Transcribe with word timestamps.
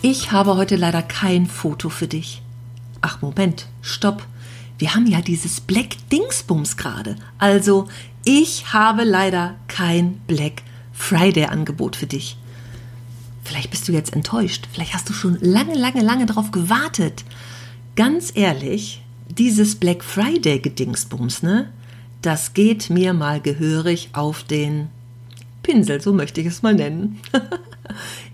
Ich 0.00 0.30
habe 0.30 0.54
heute 0.56 0.76
leider 0.76 1.02
kein 1.02 1.46
Foto 1.46 1.88
für 1.88 2.06
dich. 2.06 2.40
Ach 3.00 3.20
Moment, 3.20 3.66
stopp. 3.82 4.24
Wir 4.78 4.94
haben 4.94 5.08
ja 5.08 5.20
dieses 5.20 5.60
Black 5.60 5.96
Dingsbums 6.12 6.76
gerade. 6.76 7.16
Also, 7.38 7.88
ich 8.24 8.72
habe 8.72 9.02
leider 9.02 9.56
kein 9.66 10.20
Black 10.28 10.62
Friday 10.92 11.46
Angebot 11.46 11.96
für 11.96 12.06
dich. 12.06 12.36
Vielleicht 13.42 13.70
bist 13.70 13.88
du 13.88 13.92
jetzt 13.92 14.14
enttäuscht. 14.14 14.68
Vielleicht 14.72 14.94
hast 14.94 15.08
du 15.08 15.12
schon 15.12 15.36
lange, 15.40 15.74
lange, 15.74 16.02
lange 16.02 16.26
darauf 16.26 16.52
gewartet. 16.52 17.24
Ganz 17.96 18.30
ehrlich, 18.36 19.02
dieses 19.28 19.74
Black 19.74 20.04
Friday 20.04 20.60
Gedingsbums, 20.60 21.42
ne? 21.42 21.72
Das 22.22 22.54
geht 22.54 22.88
mir 22.88 23.14
mal 23.14 23.40
gehörig 23.40 24.10
auf 24.12 24.44
den 24.44 24.88
Pinsel, 25.64 26.00
so 26.00 26.12
möchte 26.12 26.40
ich 26.40 26.46
es 26.46 26.62
mal 26.62 26.74
nennen. 26.74 27.20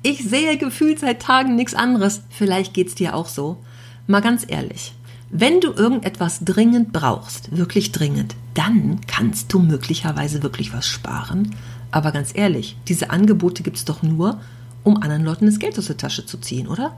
Ich 0.02 0.24
sehe 0.24 0.58
gefühlt 0.58 0.98
seit 1.00 1.22
Tagen 1.22 1.56
nichts 1.56 1.74
anderes. 1.74 2.22
Vielleicht 2.30 2.74
geht's 2.74 2.94
dir 2.94 3.14
auch 3.14 3.28
so. 3.28 3.58
Mal 4.06 4.20
ganz 4.20 4.44
ehrlich. 4.46 4.92
Wenn 5.30 5.60
du 5.60 5.72
irgendetwas 5.72 6.44
dringend 6.44 6.92
brauchst, 6.92 7.56
wirklich 7.56 7.90
dringend, 7.90 8.36
dann 8.54 9.00
kannst 9.06 9.52
du 9.52 9.58
möglicherweise 9.58 10.42
wirklich 10.42 10.72
was 10.72 10.86
sparen. 10.86 11.54
Aber 11.90 12.12
ganz 12.12 12.30
ehrlich, 12.34 12.76
diese 12.86 13.10
Angebote 13.10 13.62
gibt's 13.62 13.84
doch 13.84 14.02
nur, 14.02 14.40
um 14.84 15.02
anderen 15.02 15.24
Leuten 15.24 15.46
das 15.46 15.58
Geld 15.58 15.78
aus 15.78 15.86
der 15.86 15.96
Tasche 15.96 16.26
zu 16.26 16.38
ziehen, 16.38 16.68
oder? 16.68 16.96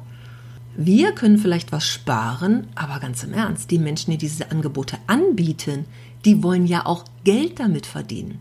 Wir 0.77 1.13
können 1.13 1.39
vielleicht 1.39 1.73
was 1.73 1.87
sparen, 1.87 2.67
aber 2.75 2.98
ganz 2.98 3.23
im 3.23 3.33
Ernst, 3.33 3.70
die 3.70 3.79
Menschen, 3.79 4.11
die 4.11 4.19
diese 4.19 4.51
Angebote 4.51 4.98
anbieten, 5.07 5.87
die 6.27 6.43
wollen 6.43 6.67
ja 6.67 6.85
auch 6.85 7.05
Geld 7.25 7.61
damit 7.61 7.87
verdienen. 7.87 8.41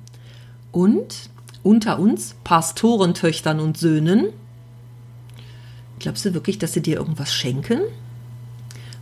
Und 0.74 1.30
unter 1.66 2.00
uns, 2.00 2.36
Pastorentöchtern 2.44 3.60
und 3.60 3.78
Söhnen, 3.78 4.28
Glaubst 6.00 6.26
du 6.26 6.34
wirklich, 6.34 6.60
dass 6.60 6.74
sie 6.74 6.82
dir 6.82 6.98
irgendwas 6.98 7.34
schenken? 7.34 7.80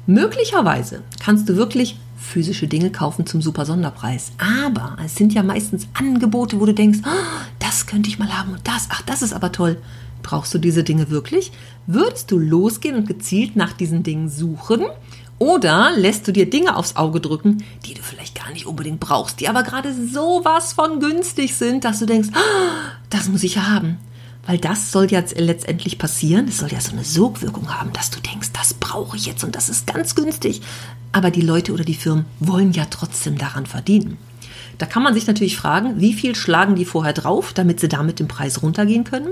Möglicherweise 0.06 1.02
kannst 1.20 1.50
du 1.50 1.56
wirklich 1.56 1.98
physische 2.18 2.68
Dinge 2.68 2.92
kaufen 2.92 3.26
zum 3.26 3.42
super 3.42 3.66
Sonderpreis. 3.66 4.32
Aber 4.38 4.98
es 5.04 5.16
sind 5.16 5.34
ja 5.34 5.44
meistens 5.44 5.88
Angebote, 5.94 6.60
wo 6.60 6.66
du 6.66 6.74
denkst, 6.74 7.00
oh, 7.06 7.46
das 7.60 7.88
könnte 7.88 8.10
ich 8.10 8.20
mal 8.20 8.38
haben 8.38 8.54
und 8.54 8.68
das, 8.68 8.88
ach, 8.90 9.02
das 9.02 9.22
ist 9.22 9.34
aber 9.34 9.52
toll. 9.52 9.82
Brauchst 10.22 10.54
du 10.54 10.58
diese 10.58 10.84
Dinge 10.84 11.10
wirklich? 11.10 11.52
Würdest 11.88 12.32
du 12.32 12.38
losgehen 12.40 12.96
und 12.96 13.08
gezielt 13.08 13.56
nach 13.56 13.74
diesen 13.74 14.04
Dingen 14.04 14.30
suchen? 14.30 14.82
Oder 15.40 15.92
lässt 15.98 16.28
du 16.28 16.32
dir 16.32 16.50
Dinge 16.50 16.76
aufs 16.76 16.96
Auge 16.96 17.20
drücken, 17.20 17.64
die 17.86 17.94
du 17.94 18.02
vielleicht 18.02 18.36
gar 18.36 18.52
nicht 18.52 18.66
unbedingt 18.66 19.00
brauchst, 19.00 19.40
die 19.40 19.50
aber 19.50 19.64
gerade 19.64 19.94
sowas 19.94 20.74
von 20.74 21.00
günstig 21.00 21.56
sind, 21.56 21.84
dass 21.84 22.00
du 22.00 22.06
denkst, 22.06 22.30
oh, 22.34 22.94
das 23.10 23.30
muss 23.30 23.44
ich 23.44 23.58
haben. 23.58 23.98
Weil 24.46 24.58
das 24.58 24.92
soll 24.92 25.10
ja 25.12 25.24
letztendlich 25.36 25.98
passieren. 25.98 26.48
Es 26.48 26.58
soll 26.58 26.72
ja 26.72 26.82
so 26.82 26.92
eine 26.92 27.06
Sogwirkung 27.06 27.74
haben, 27.74 27.94
dass 27.94 28.10
du 28.10 28.20
denkst, 28.20 28.50
das 28.54 28.74
brauche 28.74 29.16
ich 29.16 29.26
jetzt 29.26 29.44
und 29.44 29.56
das 29.56 29.70
ist 29.70 29.88
ganz 29.88 30.16
günstig. 30.16 30.62
Aber 31.12 31.32
die 31.32 31.42
Leute 31.42 31.74
oder 31.74 31.86
die 31.86 31.94
Firmen 31.94 32.26
wollen 32.40 32.74
ja 32.74 32.86
trotzdem 32.90 33.38
daran 33.38 33.66
verdienen. 33.66 34.18
Da 34.78 34.86
kann 34.86 35.04
man 35.04 35.14
sich 35.14 35.28
natürlich 35.28 35.56
fragen, 35.56 36.00
wie 36.00 36.14
viel 36.14 36.36
schlagen 36.36 36.76
die 36.76 36.86
vorher 36.86 37.14
drauf, 37.14 37.54
damit 37.54 37.80
sie 37.80 37.88
damit 37.88 38.20
den 38.20 38.28
Preis 38.28 38.62
runtergehen 38.62 39.04
können? 39.04 39.30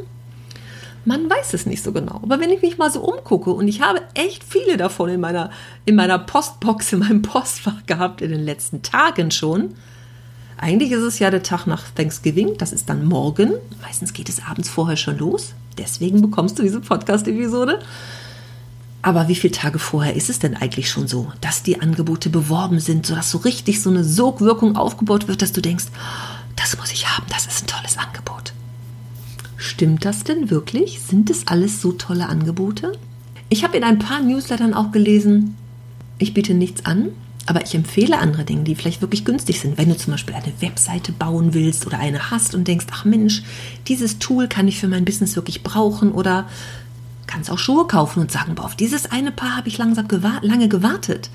Man 1.03 1.29
weiß 1.29 1.53
es 1.53 1.65
nicht 1.65 1.83
so 1.83 1.91
genau. 1.91 2.19
Aber 2.21 2.39
wenn 2.39 2.51
ich 2.51 2.61
mich 2.61 2.77
mal 2.77 2.91
so 2.91 3.01
umgucke 3.01 3.51
und 3.51 3.67
ich 3.67 3.81
habe 3.81 4.01
echt 4.13 4.43
viele 4.43 4.77
davon 4.77 5.09
in 5.09 5.19
meiner, 5.19 5.49
in 5.85 5.95
meiner 5.95 6.19
Postbox, 6.19 6.93
in 6.93 6.99
meinem 6.99 7.21
Postfach 7.21 7.85
gehabt 7.87 8.21
in 8.21 8.29
den 8.29 8.43
letzten 8.43 8.83
Tagen 8.83 9.31
schon, 9.31 9.75
eigentlich 10.57 10.91
ist 10.91 11.01
es 11.01 11.17
ja 11.17 11.31
der 11.31 11.41
Tag 11.41 11.65
nach 11.65 11.89
Thanksgiving, 11.89 12.55
das 12.59 12.71
ist 12.71 12.87
dann 12.87 13.05
morgen. 13.05 13.53
Meistens 13.81 14.13
geht 14.13 14.29
es 14.29 14.45
abends 14.45 14.69
vorher 14.69 14.95
schon 14.95 15.17
los. 15.17 15.55
Deswegen 15.79 16.21
bekommst 16.21 16.59
du 16.59 16.63
diese 16.63 16.81
Podcast-Episode. 16.81 17.79
Aber 19.01 19.27
wie 19.27 19.35
viele 19.35 19.53
Tage 19.53 19.79
vorher 19.79 20.15
ist 20.15 20.29
es 20.29 20.37
denn 20.37 20.55
eigentlich 20.55 20.91
schon 20.91 21.07
so, 21.07 21.31
dass 21.41 21.63
die 21.63 21.81
Angebote 21.81 22.29
beworben 22.29 22.79
sind, 22.79 23.07
sodass 23.07 23.31
so 23.31 23.39
richtig 23.39 23.81
so 23.81 23.89
eine 23.89 24.03
Sogwirkung 24.03 24.75
aufgebaut 24.75 25.27
wird, 25.27 25.41
dass 25.41 25.51
du 25.51 25.61
denkst, 25.61 25.85
das 26.55 26.77
muss 26.77 26.91
ich 26.91 27.09
haben, 27.09 27.25
das 27.29 27.47
ist 27.47 27.63
ein 27.63 27.67
tolles 27.67 27.97
Angebot. 27.97 28.53
Stimmt 29.61 30.05
das 30.05 30.23
denn 30.23 30.49
wirklich? 30.49 31.01
Sind 31.01 31.29
es 31.29 31.45
alles 31.45 31.83
so 31.83 31.91
tolle 31.91 32.27
Angebote? 32.27 32.93
Ich 33.47 33.63
habe 33.63 33.77
in 33.77 33.83
ein 33.83 33.99
paar 33.99 34.19
Newslettern 34.19 34.73
auch 34.73 34.91
gelesen, 34.91 35.55
ich 36.17 36.33
biete 36.33 36.55
nichts 36.55 36.87
an, 36.87 37.09
aber 37.45 37.63
ich 37.63 37.75
empfehle 37.75 38.17
andere 38.17 38.43
Dinge, 38.43 38.63
die 38.63 38.73
vielleicht 38.73 39.01
wirklich 39.01 39.23
günstig 39.23 39.59
sind. 39.59 39.77
Wenn 39.77 39.89
du 39.89 39.95
zum 39.95 40.13
Beispiel 40.13 40.33
eine 40.33 40.51
Webseite 40.61 41.11
bauen 41.11 41.53
willst 41.53 41.85
oder 41.85 41.99
eine 41.99 42.31
hast 42.31 42.55
und 42.55 42.67
denkst, 42.67 42.87
ach 42.89 43.05
Mensch, 43.05 43.43
dieses 43.87 44.17
Tool 44.17 44.47
kann 44.47 44.67
ich 44.67 44.79
für 44.79 44.87
mein 44.87 45.05
Business 45.05 45.35
wirklich 45.35 45.61
brauchen 45.61 46.11
oder 46.11 46.49
kannst 47.27 47.51
auch 47.51 47.59
Schuhe 47.59 47.85
kaufen 47.85 48.19
und 48.19 48.31
sagen, 48.31 48.55
boah, 48.55 48.65
auf 48.65 48.75
dieses 48.75 49.11
eine 49.11 49.31
Paar 49.31 49.57
habe 49.57 49.67
ich 49.67 49.77
langsam 49.77 50.07
gewa 50.07 50.39
lange 50.41 50.69
gewartet. 50.69 51.29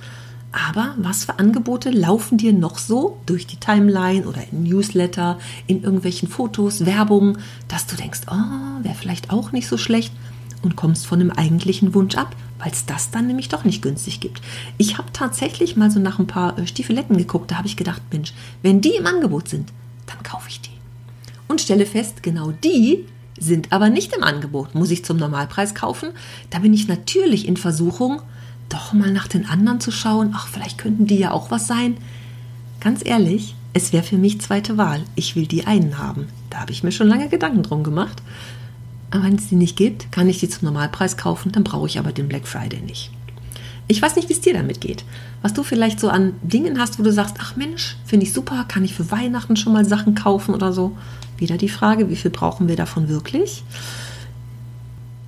Aber 0.52 0.94
was 0.96 1.24
für 1.24 1.38
Angebote 1.38 1.90
laufen 1.90 2.38
dir 2.38 2.52
noch 2.52 2.78
so 2.78 3.18
durch 3.26 3.46
die 3.46 3.58
Timeline 3.58 4.26
oder 4.26 4.42
in 4.50 4.62
Newsletter, 4.62 5.38
in 5.66 5.82
irgendwelchen 5.82 6.28
Fotos, 6.28 6.86
Werbung, 6.86 7.38
dass 7.68 7.86
du 7.86 7.96
denkst, 7.96 8.22
oh, 8.30 8.82
wäre 8.82 8.94
vielleicht 8.94 9.30
auch 9.30 9.52
nicht 9.52 9.68
so 9.68 9.76
schlecht 9.76 10.12
und 10.62 10.76
kommst 10.76 11.06
von 11.06 11.18
dem 11.18 11.30
eigentlichen 11.30 11.94
Wunsch 11.94 12.16
ab, 12.16 12.34
weil 12.58 12.72
es 12.72 12.86
das 12.86 13.10
dann 13.10 13.26
nämlich 13.26 13.48
doch 13.48 13.64
nicht 13.64 13.82
günstig 13.82 14.20
gibt. 14.20 14.40
Ich 14.78 14.98
habe 14.98 15.12
tatsächlich 15.12 15.76
mal 15.76 15.90
so 15.90 16.00
nach 16.00 16.18
ein 16.18 16.26
paar 16.26 16.58
äh, 16.58 16.66
Stiefeletten 16.66 17.16
geguckt, 17.16 17.50
da 17.50 17.58
habe 17.58 17.68
ich 17.68 17.76
gedacht, 17.76 18.02
Mensch, 18.10 18.32
wenn 18.62 18.80
die 18.80 18.96
im 18.96 19.06
Angebot 19.06 19.48
sind, 19.48 19.72
dann 20.06 20.22
kaufe 20.22 20.48
ich 20.48 20.60
die. 20.60 20.70
Und 21.48 21.60
stelle 21.60 21.86
fest, 21.86 22.22
genau 22.22 22.52
die 22.52 23.04
sind 23.38 23.72
aber 23.72 23.90
nicht 23.90 24.14
im 24.16 24.22
Angebot. 24.22 24.74
Muss 24.74 24.90
ich 24.90 25.04
zum 25.04 25.18
Normalpreis 25.18 25.74
kaufen? 25.74 26.10
Da 26.50 26.60
bin 26.60 26.72
ich 26.72 26.88
natürlich 26.88 27.46
in 27.46 27.56
Versuchung, 27.56 28.22
doch 28.68 28.92
mal 28.92 29.12
nach 29.12 29.28
den 29.28 29.46
anderen 29.46 29.80
zu 29.80 29.90
schauen. 29.90 30.30
Ach, 30.34 30.48
vielleicht 30.48 30.78
könnten 30.78 31.06
die 31.06 31.18
ja 31.18 31.30
auch 31.30 31.50
was 31.50 31.66
sein. 31.66 31.96
Ganz 32.80 33.00
ehrlich, 33.04 33.54
es 33.72 33.92
wäre 33.92 34.02
für 34.02 34.18
mich 34.18 34.40
zweite 34.40 34.76
Wahl. 34.76 35.02
Ich 35.14 35.36
will 35.36 35.46
die 35.46 35.66
einen 35.66 35.98
haben. 35.98 36.28
Da 36.50 36.60
habe 36.60 36.72
ich 36.72 36.82
mir 36.82 36.92
schon 36.92 37.08
lange 37.08 37.28
Gedanken 37.28 37.62
drum 37.62 37.84
gemacht. 37.84 38.22
Aber 39.10 39.24
wenn 39.24 39.36
es 39.36 39.48
die 39.48 39.56
nicht 39.56 39.76
gibt, 39.76 40.10
kann 40.12 40.28
ich 40.28 40.40
die 40.40 40.48
zum 40.48 40.66
Normalpreis 40.66 41.16
kaufen, 41.16 41.52
dann 41.52 41.64
brauche 41.64 41.86
ich 41.86 41.98
aber 41.98 42.12
den 42.12 42.28
Black 42.28 42.46
Friday 42.46 42.80
nicht. 42.80 43.10
Ich 43.88 44.02
weiß 44.02 44.16
nicht, 44.16 44.28
wie 44.28 44.32
es 44.32 44.40
dir 44.40 44.52
damit 44.52 44.80
geht. 44.80 45.04
Was 45.42 45.54
du 45.54 45.62
vielleicht 45.62 46.00
so 46.00 46.08
an 46.08 46.34
Dingen 46.42 46.80
hast, 46.80 46.98
wo 46.98 47.04
du 47.04 47.12
sagst, 47.12 47.36
ach 47.38 47.54
Mensch, 47.54 47.96
finde 48.04 48.26
ich 48.26 48.32
super, 48.32 48.64
kann 48.66 48.84
ich 48.84 48.94
für 48.94 49.10
Weihnachten 49.10 49.56
schon 49.56 49.72
mal 49.72 49.84
Sachen 49.84 50.14
kaufen 50.14 50.54
oder 50.54 50.72
so. 50.72 50.96
Wieder 51.36 51.56
die 51.56 51.68
Frage, 51.68 52.10
wie 52.10 52.16
viel 52.16 52.30
brauchen 52.30 52.66
wir 52.66 52.76
davon 52.76 53.08
wirklich? 53.08 53.62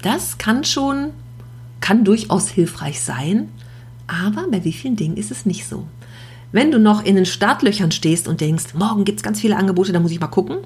Das 0.03 0.39
kann 0.39 0.65
schon, 0.65 1.11
kann 1.81 2.05
durchaus 2.05 2.49
hilfreich 2.49 3.01
sein, 3.01 3.49
aber 4.07 4.47
bei 4.51 4.65
wie 4.65 4.73
vielen 4.73 4.97
Dingen 4.97 5.17
ist 5.17 5.31
es 5.31 5.47
nicht 5.47 5.67
so. 5.67 5.87
Wenn 6.51 6.71
du 6.71 6.79
noch 6.79 7.05
in 7.05 7.17
den 7.17 7.27
Startlöchern 7.27 7.93
stehst 7.93 8.27
und 8.27 8.41
denkst, 8.41 8.75
morgen 8.75 9.05
gibt 9.05 9.19
es 9.19 9.23
ganz 9.23 9.41
viele 9.41 9.57
Angebote, 9.57 9.93
da 9.93 10.01
muss 10.01 10.13
ich 10.13 10.21
mal 10.21 10.29
gucken, 10.29 10.59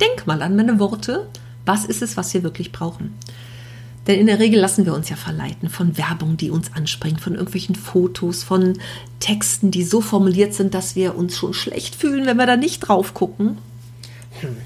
denk 0.00 0.26
mal 0.26 0.42
an 0.42 0.56
meine 0.56 0.78
Worte 0.78 1.28
was 1.66 1.84
ist 1.84 2.02
es, 2.02 2.16
was 2.16 2.34
wir 2.34 2.42
wirklich 2.42 2.72
brauchen? 2.72 3.14
Denn 4.06 4.20
in 4.20 4.26
der 4.26 4.38
Regel 4.38 4.60
lassen 4.60 4.84
wir 4.84 4.94
uns 4.94 5.08
ja 5.08 5.16
verleiten 5.16 5.70
von 5.70 5.96
Werbung, 5.96 6.36
die 6.36 6.50
uns 6.50 6.74
anspringt, 6.74 7.22
von 7.22 7.34
irgendwelchen 7.34 7.74
Fotos, 7.74 8.42
von 8.42 8.74
Texten, 9.18 9.70
die 9.70 9.82
so 9.82 10.02
formuliert 10.02 10.52
sind, 10.52 10.74
dass 10.74 10.94
wir 10.94 11.16
uns 11.16 11.38
schon 11.38 11.54
schlecht 11.54 11.94
fühlen, 11.94 12.26
wenn 12.26 12.36
wir 12.36 12.46
da 12.46 12.56
nicht 12.56 12.80
drauf 12.80 13.14
gucken. 13.14 13.56
Hm. 14.40 14.56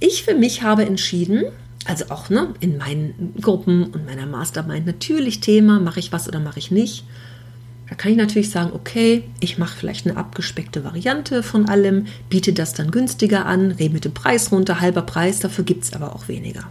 Ich 0.00 0.24
für 0.24 0.34
mich 0.34 0.62
habe 0.62 0.84
entschieden, 0.84 1.44
also 1.86 2.06
auch 2.10 2.30
ne, 2.30 2.54
in 2.60 2.78
meinen 2.78 3.34
Gruppen 3.40 3.84
und 3.84 4.06
meiner 4.06 4.26
Mastermind 4.26 4.86
natürlich 4.86 5.40
Thema, 5.40 5.80
mache 5.80 6.00
ich 6.00 6.12
was 6.12 6.28
oder 6.28 6.40
mache 6.40 6.58
ich 6.58 6.70
nicht. 6.70 7.04
Da 7.88 7.96
kann 7.96 8.12
ich 8.12 8.16
natürlich 8.16 8.50
sagen, 8.50 8.70
okay, 8.72 9.24
ich 9.40 9.58
mache 9.58 9.76
vielleicht 9.76 10.06
eine 10.06 10.16
abgespeckte 10.16 10.84
Variante 10.84 11.42
von 11.42 11.68
allem, 11.68 12.06
biete 12.30 12.52
das 12.52 12.72
dann 12.72 12.90
günstiger 12.90 13.44
an, 13.44 13.72
rede 13.72 13.92
mit 13.92 14.04
dem 14.04 14.14
Preis 14.14 14.50
runter, 14.50 14.80
halber 14.80 15.02
Preis, 15.02 15.40
dafür 15.40 15.64
gibt 15.64 15.84
es 15.84 15.92
aber 15.92 16.14
auch 16.14 16.28
weniger. 16.28 16.62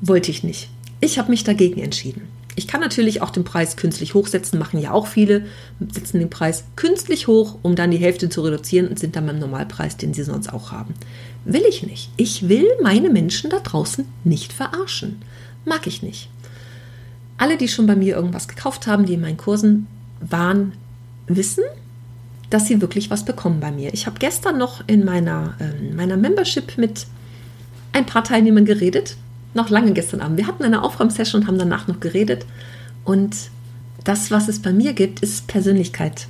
Wollte 0.00 0.30
ich 0.30 0.42
nicht. 0.42 0.68
Ich 1.00 1.18
habe 1.18 1.30
mich 1.30 1.44
dagegen 1.44 1.80
entschieden. 1.80 2.22
Ich 2.56 2.66
kann 2.66 2.80
natürlich 2.80 3.22
auch 3.22 3.30
den 3.30 3.44
Preis 3.44 3.76
künstlich 3.76 4.14
hochsetzen, 4.14 4.58
machen 4.58 4.80
ja 4.80 4.90
auch 4.90 5.06
viele, 5.06 5.46
setzen 5.78 6.18
den 6.18 6.30
Preis 6.30 6.64
künstlich 6.76 7.28
hoch, 7.28 7.58
um 7.62 7.76
dann 7.76 7.90
die 7.90 7.96
Hälfte 7.96 8.28
zu 8.28 8.42
reduzieren 8.42 8.88
und 8.88 8.98
sind 8.98 9.14
dann 9.14 9.26
beim 9.26 9.38
Normalpreis, 9.38 9.96
den 9.96 10.12
sie 10.12 10.24
sonst 10.24 10.52
auch 10.52 10.72
haben. 10.72 10.94
Will 11.44 11.62
ich 11.68 11.86
nicht. 11.86 12.10
Ich 12.16 12.48
will 12.48 12.66
meine 12.82 13.10
Menschen 13.10 13.50
da 13.50 13.60
draußen 13.60 14.04
nicht 14.24 14.52
verarschen. 14.52 15.22
Mag 15.64 15.86
ich 15.86 16.02
nicht. 16.02 16.28
Alle, 17.38 17.56
die 17.56 17.68
schon 17.68 17.86
bei 17.86 17.96
mir 17.96 18.16
irgendwas 18.16 18.48
gekauft 18.48 18.86
haben, 18.86 19.06
die 19.06 19.14
in 19.14 19.22
meinen 19.22 19.38
Kursen 19.38 19.86
waren, 20.20 20.72
wissen, 21.26 21.64
dass 22.50 22.66
sie 22.66 22.80
wirklich 22.80 23.10
was 23.10 23.24
bekommen 23.24 23.60
bei 23.60 23.70
mir. 23.70 23.94
Ich 23.94 24.06
habe 24.06 24.18
gestern 24.18 24.58
noch 24.58 24.82
in 24.86 25.04
meiner, 25.04 25.54
äh, 25.60 25.94
meiner 25.94 26.16
Membership 26.16 26.76
mit 26.76 27.06
ein 27.92 28.06
paar 28.06 28.24
Teilnehmern 28.24 28.64
geredet. 28.64 29.16
Noch 29.54 29.70
lange 29.70 29.92
gestern 29.92 30.20
Abend. 30.20 30.36
Wir 30.36 30.46
hatten 30.46 30.64
eine 30.64 30.82
Aufräumsession 30.82 31.42
und 31.42 31.48
haben 31.48 31.58
danach 31.58 31.88
noch 31.88 32.00
geredet. 32.00 32.44
Und 33.04 33.36
das, 34.04 34.30
was 34.30 34.48
es 34.48 34.60
bei 34.60 34.72
mir 34.72 34.92
gibt, 34.92 35.20
ist 35.20 35.46
Persönlichkeit. 35.46 36.26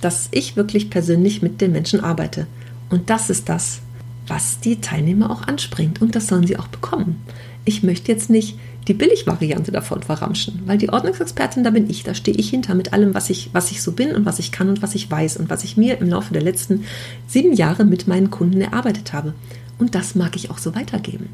Dass 0.00 0.28
ich 0.30 0.56
wirklich 0.56 0.90
persönlich 0.90 1.42
mit 1.42 1.60
den 1.60 1.72
Menschen 1.72 2.00
arbeite. 2.00 2.46
Und 2.88 3.10
das 3.10 3.30
ist 3.30 3.48
das, 3.48 3.80
was 4.26 4.60
die 4.60 4.80
Teilnehmer 4.80 5.30
auch 5.30 5.42
anspringt. 5.42 6.00
Und 6.02 6.14
das 6.14 6.26
sollen 6.26 6.46
sie 6.46 6.58
auch 6.58 6.68
bekommen. 6.68 7.22
Ich 7.64 7.82
möchte 7.82 8.12
jetzt 8.12 8.30
nicht 8.30 8.58
die 8.88 8.94
Billigvariante 8.94 9.72
davon 9.72 10.02
verramschen, 10.02 10.62
weil 10.66 10.78
die 10.78 10.90
Ordnungsexpertin, 10.90 11.64
da 11.64 11.70
bin 11.70 11.90
ich, 11.90 12.04
da 12.04 12.14
stehe 12.14 12.36
ich 12.36 12.50
hinter 12.50 12.74
mit 12.74 12.92
allem, 12.92 13.14
was 13.14 13.30
ich, 13.30 13.50
was 13.52 13.72
ich 13.72 13.82
so 13.82 13.92
bin 13.92 14.14
und 14.14 14.24
was 14.24 14.38
ich 14.38 14.52
kann 14.52 14.68
und 14.68 14.82
was 14.82 14.94
ich 14.94 15.10
weiß 15.10 15.38
und 15.38 15.50
was 15.50 15.64
ich 15.64 15.76
mir 15.76 15.98
im 15.98 16.08
Laufe 16.08 16.32
der 16.32 16.42
letzten 16.42 16.84
sieben 17.26 17.52
Jahre 17.52 17.84
mit 17.84 18.06
meinen 18.06 18.30
Kunden 18.30 18.60
erarbeitet 18.60 19.12
habe. 19.12 19.34
Und 19.78 19.94
das 19.94 20.14
mag 20.14 20.36
ich 20.36 20.50
auch 20.50 20.58
so 20.58 20.74
weitergeben. 20.74 21.28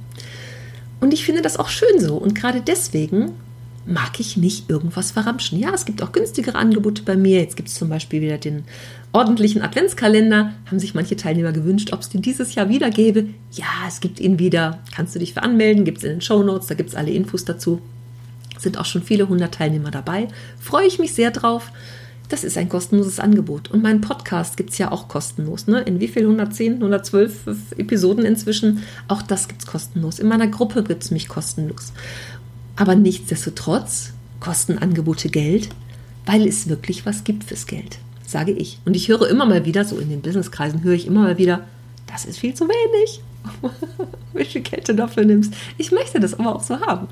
Und 1.00 1.12
ich 1.12 1.24
finde 1.24 1.42
das 1.42 1.58
auch 1.58 1.68
schön 1.68 2.00
so. 2.00 2.14
Und 2.16 2.34
gerade 2.34 2.62
deswegen 2.62 3.32
mag 3.86 4.20
ich 4.20 4.36
nicht 4.36 4.70
irgendwas 4.70 5.10
verramschen. 5.10 5.58
Ja, 5.58 5.72
es 5.74 5.84
gibt 5.84 6.02
auch 6.02 6.12
günstigere 6.12 6.56
Angebote 6.56 7.02
bei 7.02 7.16
mir. 7.16 7.40
Jetzt 7.40 7.56
gibt 7.56 7.68
es 7.68 7.74
zum 7.74 7.88
Beispiel 7.88 8.20
wieder 8.20 8.38
den 8.38 8.64
ordentlichen 9.12 9.62
Adventskalender. 9.62 10.52
Haben 10.66 10.78
sich 10.78 10.94
manche 10.94 11.16
Teilnehmer 11.16 11.52
gewünscht, 11.52 11.92
ob 11.92 12.00
es 12.00 12.08
den 12.08 12.22
dieses 12.22 12.54
Jahr 12.54 12.68
wieder 12.68 12.90
gäbe. 12.90 13.26
Ja, 13.52 13.66
es 13.88 14.00
gibt 14.00 14.20
ihn 14.20 14.38
wieder. 14.38 14.78
Kannst 14.94 15.14
du 15.14 15.18
dich 15.18 15.34
für 15.34 15.42
anmelden? 15.42 15.84
Gibt 15.84 15.98
es 15.98 16.04
in 16.04 16.10
den 16.10 16.20
Show 16.20 16.42
Notes. 16.42 16.68
Da 16.68 16.74
gibt 16.74 16.90
es 16.90 16.96
alle 16.96 17.10
Infos 17.10 17.44
dazu. 17.44 17.80
Sind 18.58 18.78
auch 18.78 18.84
schon 18.84 19.02
viele 19.02 19.28
hundert 19.28 19.54
Teilnehmer 19.54 19.90
dabei. 19.90 20.28
Freue 20.60 20.86
ich 20.86 20.98
mich 20.98 21.14
sehr 21.14 21.32
drauf. 21.32 21.72
Das 22.32 22.44
ist 22.44 22.56
ein 22.56 22.70
kostenloses 22.70 23.20
Angebot. 23.20 23.70
Und 23.70 23.82
meinen 23.82 24.00
Podcast 24.00 24.56
gibt 24.56 24.70
es 24.70 24.78
ja 24.78 24.90
auch 24.90 25.06
kostenlos. 25.06 25.66
Ne? 25.66 25.80
In 25.80 26.00
wie 26.00 26.08
viel? 26.08 26.22
110, 26.22 26.76
112 26.76 27.76
Episoden 27.76 28.24
inzwischen? 28.24 28.84
Auch 29.06 29.20
das 29.20 29.48
gibt 29.48 29.60
es 29.60 29.66
kostenlos. 29.66 30.18
In 30.18 30.28
meiner 30.28 30.46
Gruppe 30.46 30.82
gibt 30.82 31.02
es 31.02 31.10
mich 31.10 31.28
kostenlos. 31.28 31.92
Aber 32.76 32.94
nichtsdestotrotz 32.94 34.12
kosten 34.40 34.78
Angebote 34.78 35.28
Geld, 35.28 35.68
weil 36.26 36.46
es 36.46 36.68
wirklich 36.68 37.06
was 37.06 37.24
gibt 37.24 37.44
fürs 37.44 37.66
Geld, 37.66 37.98
sage 38.26 38.52
ich. 38.52 38.78
Und 38.84 38.96
ich 38.96 39.08
höre 39.08 39.28
immer 39.28 39.46
mal 39.46 39.64
wieder, 39.64 39.84
so 39.84 39.98
in 39.98 40.10
den 40.10 40.22
Businesskreisen 40.22 40.82
höre 40.82 40.94
ich 40.94 41.06
immer 41.06 41.22
mal 41.22 41.38
wieder, 41.38 41.66
das 42.06 42.24
ist 42.24 42.38
viel 42.38 42.54
zu 42.54 42.66
wenig. 42.68 43.20
Geld 44.62 44.88
du 44.88 44.94
dafür 44.94 45.24
nimmst. 45.24 45.54
Ich 45.78 45.92
möchte 45.92 46.20
das 46.20 46.34
aber 46.34 46.54
auch 46.54 46.62
so 46.62 46.80
haben. 46.80 47.08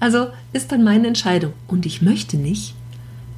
Also 0.00 0.28
ist 0.52 0.72
dann 0.72 0.84
meine 0.84 1.08
Entscheidung. 1.08 1.52
Und 1.68 1.86
ich 1.86 2.02
möchte 2.02 2.36
nicht 2.36 2.74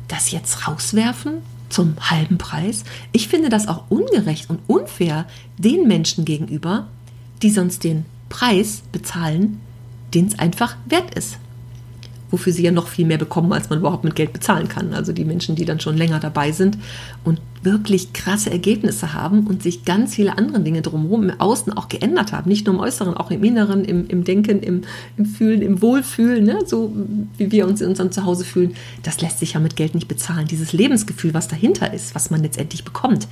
das 0.08 0.30
jetzt 0.30 0.68
rauswerfen 0.68 1.38
zum 1.68 1.96
halben 1.98 2.38
Preis. 2.38 2.84
Ich 3.12 3.28
finde 3.28 3.48
das 3.48 3.66
auch 3.66 3.84
ungerecht 3.90 4.48
und 4.50 4.60
unfair 4.68 5.26
den 5.58 5.88
Menschen 5.88 6.24
gegenüber, 6.24 6.86
die 7.42 7.50
sonst 7.50 7.82
den 7.82 8.04
Preis 8.28 8.82
bezahlen, 8.92 9.60
den 10.14 10.26
es 10.26 10.38
einfach 10.38 10.76
wert 10.86 11.14
ist 11.14 11.38
wofür 12.30 12.52
sie 12.52 12.62
ja 12.62 12.70
noch 12.70 12.88
viel 12.88 13.06
mehr 13.06 13.18
bekommen, 13.18 13.52
als 13.52 13.70
man 13.70 13.78
überhaupt 13.78 14.04
mit 14.04 14.16
Geld 14.16 14.32
bezahlen 14.32 14.68
kann. 14.68 14.94
Also 14.94 15.12
die 15.12 15.24
Menschen, 15.24 15.54
die 15.54 15.64
dann 15.64 15.80
schon 15.80 15.96
länger 15.96 16.20
dabei 16.20 16.52
sind 16.52 16.78
und 17.24 17.40
wirklich 17.62 18.12
krasse 18.12 18.50
Ergebnisse 18.50 19.12
haben 19.12 19.46
und 19.46 19.62
sich 19.62 19.84
ganz 19.84 20.14
viele 20.14 20.36
andere 20.36 20.60
Dinge 20.60 20.82
drumherum 20.82 21.28
im 21.28 21.40
Außen 21.40 21.72
auch 21.72 21.88
geändert 21.88 22.32
haben. 22.32 22.48
Nicht 22.48 22.66
nur 22.66 22.74
im 22.74 22.80
Äußeren, 22.80 23.14
auch 23.14 23.30
im 23.30 23.42
Inneren, 23.44 23.84
im, 23.84 24.06
im 24.08 24.24
Denken, 24.24 24.60
im, 24.60 24.82
im, 25.16 25.26
Fühlen, 25.26 25.62
im 25.62 25.82
Wohlfühlen, 25.82 26.44
ne? 26.44 26.60
so 26.66 26.92
wie 27.38 27.50
wir 27.52 27.66
uns 27.66 27.80
in 27.80 27.88
unserem 27.88 28.12
Zuhause 28.12 28.44
fühlen. 28.44 28.74
Das 29.02 29.20
lässt 29.20 29.38
sich 29.38 29.54
ja 29.54 29.60
mit 29.60 29.76
Geld 29.76 29.94
nicht 29.94 30.08
bezahlen. 30.08 30.46
Dieses 30.46 30.72
Lebensgefühl, 30.72 31.34
was 31.34 31.48
dahinter 31.48 31.92
ist, 31.92 32.14
was 32.14 32.30
man 32.30 32.42
letztendlich 32.42 32.84
bekommt, 32.84 33.28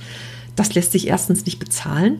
das 0.55 0.73
lässt 0.73 0.93
sich 0.93 1.07
erstens 1.07 1.45
nicht 1.45 1.59
bezahlen 1.59 2.19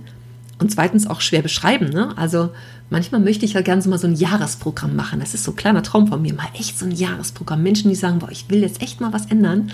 und 0.60 0.72
zweitens 0.72 1.07
auch 1.07 1.22
schwer 1.22 1.42
beschreiben. 1.42 1.90
Ne? 1.90 2.18
Also 2.18 2.50
manchmal 2.90 3.22
möchte 3.22 3.46
ich 3.46 3.54
ja 3.54 3.62
gerne 3.62 3.81
so 3.81 3.90
mal 3.90 4.00
so 4.00 4.07
ein 4.07 4.16
Jahresprogramm 4.16 4.96
machen. 4.96 5.19
Das 5.19 5.34
ist 5.34 5.44
so 5.44 5.52
ein 5.52 5.57
kleiner 5.57 5.84
Traum 5.84 6.07
von 6.07 6.22
mir, 6.22 6.34
mal 6.34 6.48
echt 6.54 6.80
so 6.80 6.86
ein 6.86 6.92
Jahresprogramm. 6.92 7.63
Menschen, 7.63 7.90
die 7.90 7.96
sagen, 7.96 8.19
boah, 8.19 8.31
ich 8.31 8.50
will 8.50 8.62
jetzt 8.62 8.81
echt 8.81 9.02
mal 9.02 9.13
was 9.13 9.25
ändern. 9.25 9.72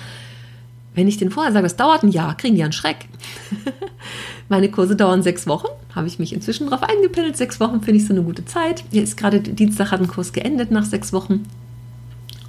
Wenn 0.93 1.07
ich 1.07 1.17
denen 1.17 1.31
vorher 1.31 1.53
sage, 1.53 1.63
das 1.63 1.77
dauert 1.77 2.03
ein 2.03 2.11
Jahr, 2.11 2.35
kriegen 2.35 2.55
die 2.55 2.63
einen 2.63 2.73
Schreck. 2.73 3.07
Meine 4.49 4.69
Kurse 4.69 4.97
dauern 4.97 5.23
sechs 5.23 5.47
Wochen, 5.47 5.67
habe 5.95 6.07
ich 6.07 6.19
mich 6.19 6.33
inzwischen 6.33 6.69
darauf 6.69 6.83
eingependelt. 6.83 7.37
Sechs 7.37 7.61
Wochen 7.61 7.81
finde 7.81 8.01
ich 8.01 8.07
so 8.07 8.13
eine 8.13 8.23
gute 8.23 8.43
Zeit. 8.43 8.83
Hier 8.91 9.03
ist 9.03 9.15
gerade 9.15 9.39
Dienstag 9.39 9.91
hat 9.91 10.01
ein 10.01 10.07
Kurs 10.07 10.33
geendet 10.33 10.71
nach 10.71 10.83
sechs 10.83 11.13
Wochen. 11.13 11.45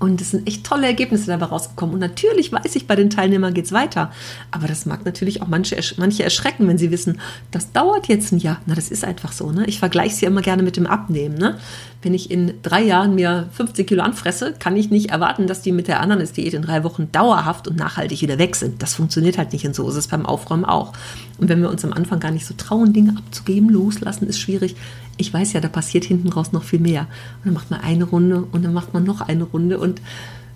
Und 0.02 0.20
es 0.20 0.32
sind 0.32 0.48
echt 0.48 0.64
tolle 0.64 0.88
Ergebnisse 0.88 1.28
dabei 1.28 1.46
rausgekommen. 1.46 1.94
Und 1.94 2.00
natürlich 2.00 2.50
weiß 2.50 2.74
ich, 2.74 2.88
bei 2.88 2.96
den 2.96 3.08
Teilnehmern 3.08 3.54
geht 3.54 3.66
es 3.66 3.72
weiter. 3.72 4.10
Aber 4.50 4.66
das 4.66 4.84
mag 4.84 5.04
natürlich 5.04 5.42
auch 5.42 5.46
manche, 5.46 5.76
manche 5.96 6.24
erschrecken, 6.24 6.66
wenn 6.66 6.76
sie 6.76 6.90
wissen, 6.90 7.20
das 7.52 7.70
dauert 7.70 8.08
jetzt 8.08 8.32
ein 8.32 8.38
Jahr. 8.38 8.60
Na, 8.66 8.74
das 8.74 8.90
ist 8.90 9.04
einfach 9.04 9.30
so. 9.30 9.52
Ne? 9.52 9.64
Ich 9.66 9.78
vergleiche 9.78 10.12
es 10.12 10.20
ja 10.20 10.26
immer 10.26 10.42
gerne 10.42 10.64
mit 10.64 10.76
dem 10.76 10.88
Abnehmen. 10.88 11.36
Ne? 11.38 11.56
Wenn 12.02 12.14
ich 12.14 12.30
in 12.30 12.54
drei 12.62 12.82
Jahren 12.82 13.14
mir 13.14 13.48
50 13.52 13.86
Kilo 13.86 14.02
anfresse, 14.02 14.54
kann 14.58 14.76
ich 14.76 14.90
nicht 14.90 15.10
erwarten, 15.10 15.46
dass 15.46 15.62
die 15.62 15.72
mit 15.72 15.88
der 15.88 16.00
Ananas-Diät 16.00 16.54
in 16.54 16.62
drei 16.62 16.84
Wochen 16.84 17.10
dauerhaft 17.12 17.68
und 17.68 17.76
nachhaltig 17.76 18.22
wieder 18.22 18.38
weg 18.38 18.56
sind. 18.56 18.82
Das 18.82 18.94
funktioniert 18.94 19.38
halt 19.38 19.52
nicht. 19.52 19.64
Und 19.66 19.74
so 19.74 19.88
ist 19.88 19.96
es 19.96 20.08
beim 20.08 20.26
Aufräumen 20.26 20.64
auch. 20.64 20.92
Und 21.38 21.48
wenn 21.48 21.62
wir 21.62 21.70
uns 21.70 21.84
am 21.84 21.92
Anfang 21.92 22.20
gar 22.20 22.32
nicht 22.32 22.46
so 22.46 22.54
trauen, 22.56 22.92
Dinge 22.92 23.16
abzugeben, 23.16 23.70
loslassen, 23.70 24.26
ist 24.26 24.38
schwierig 24.38 24.76
ich 25.16 25.32
weiß 25.32 25.52
ja, 25.52 25.60
da 25.60 25.68
passiert 25.68 26.04
hinten 26.04 26.28
raus 26.28 26.52
noch 26.52 26.64
viel 26.64 26.80
mehr. 26.80 27.02
Und 27.02 27.46
dann 27.46 27.54
macht 27.54 27.70
man 27.70 27.80
eine 27.80 28.04
Runde 28.04 28.44
und 28.50 28.64
dann 28.64 28.72
macht 28.72 28.94
man 28.94 29.04
noch 29.04 29.20
eine 29.20 29.44
Runde. 29.44 29.78
Und 29.78 30.00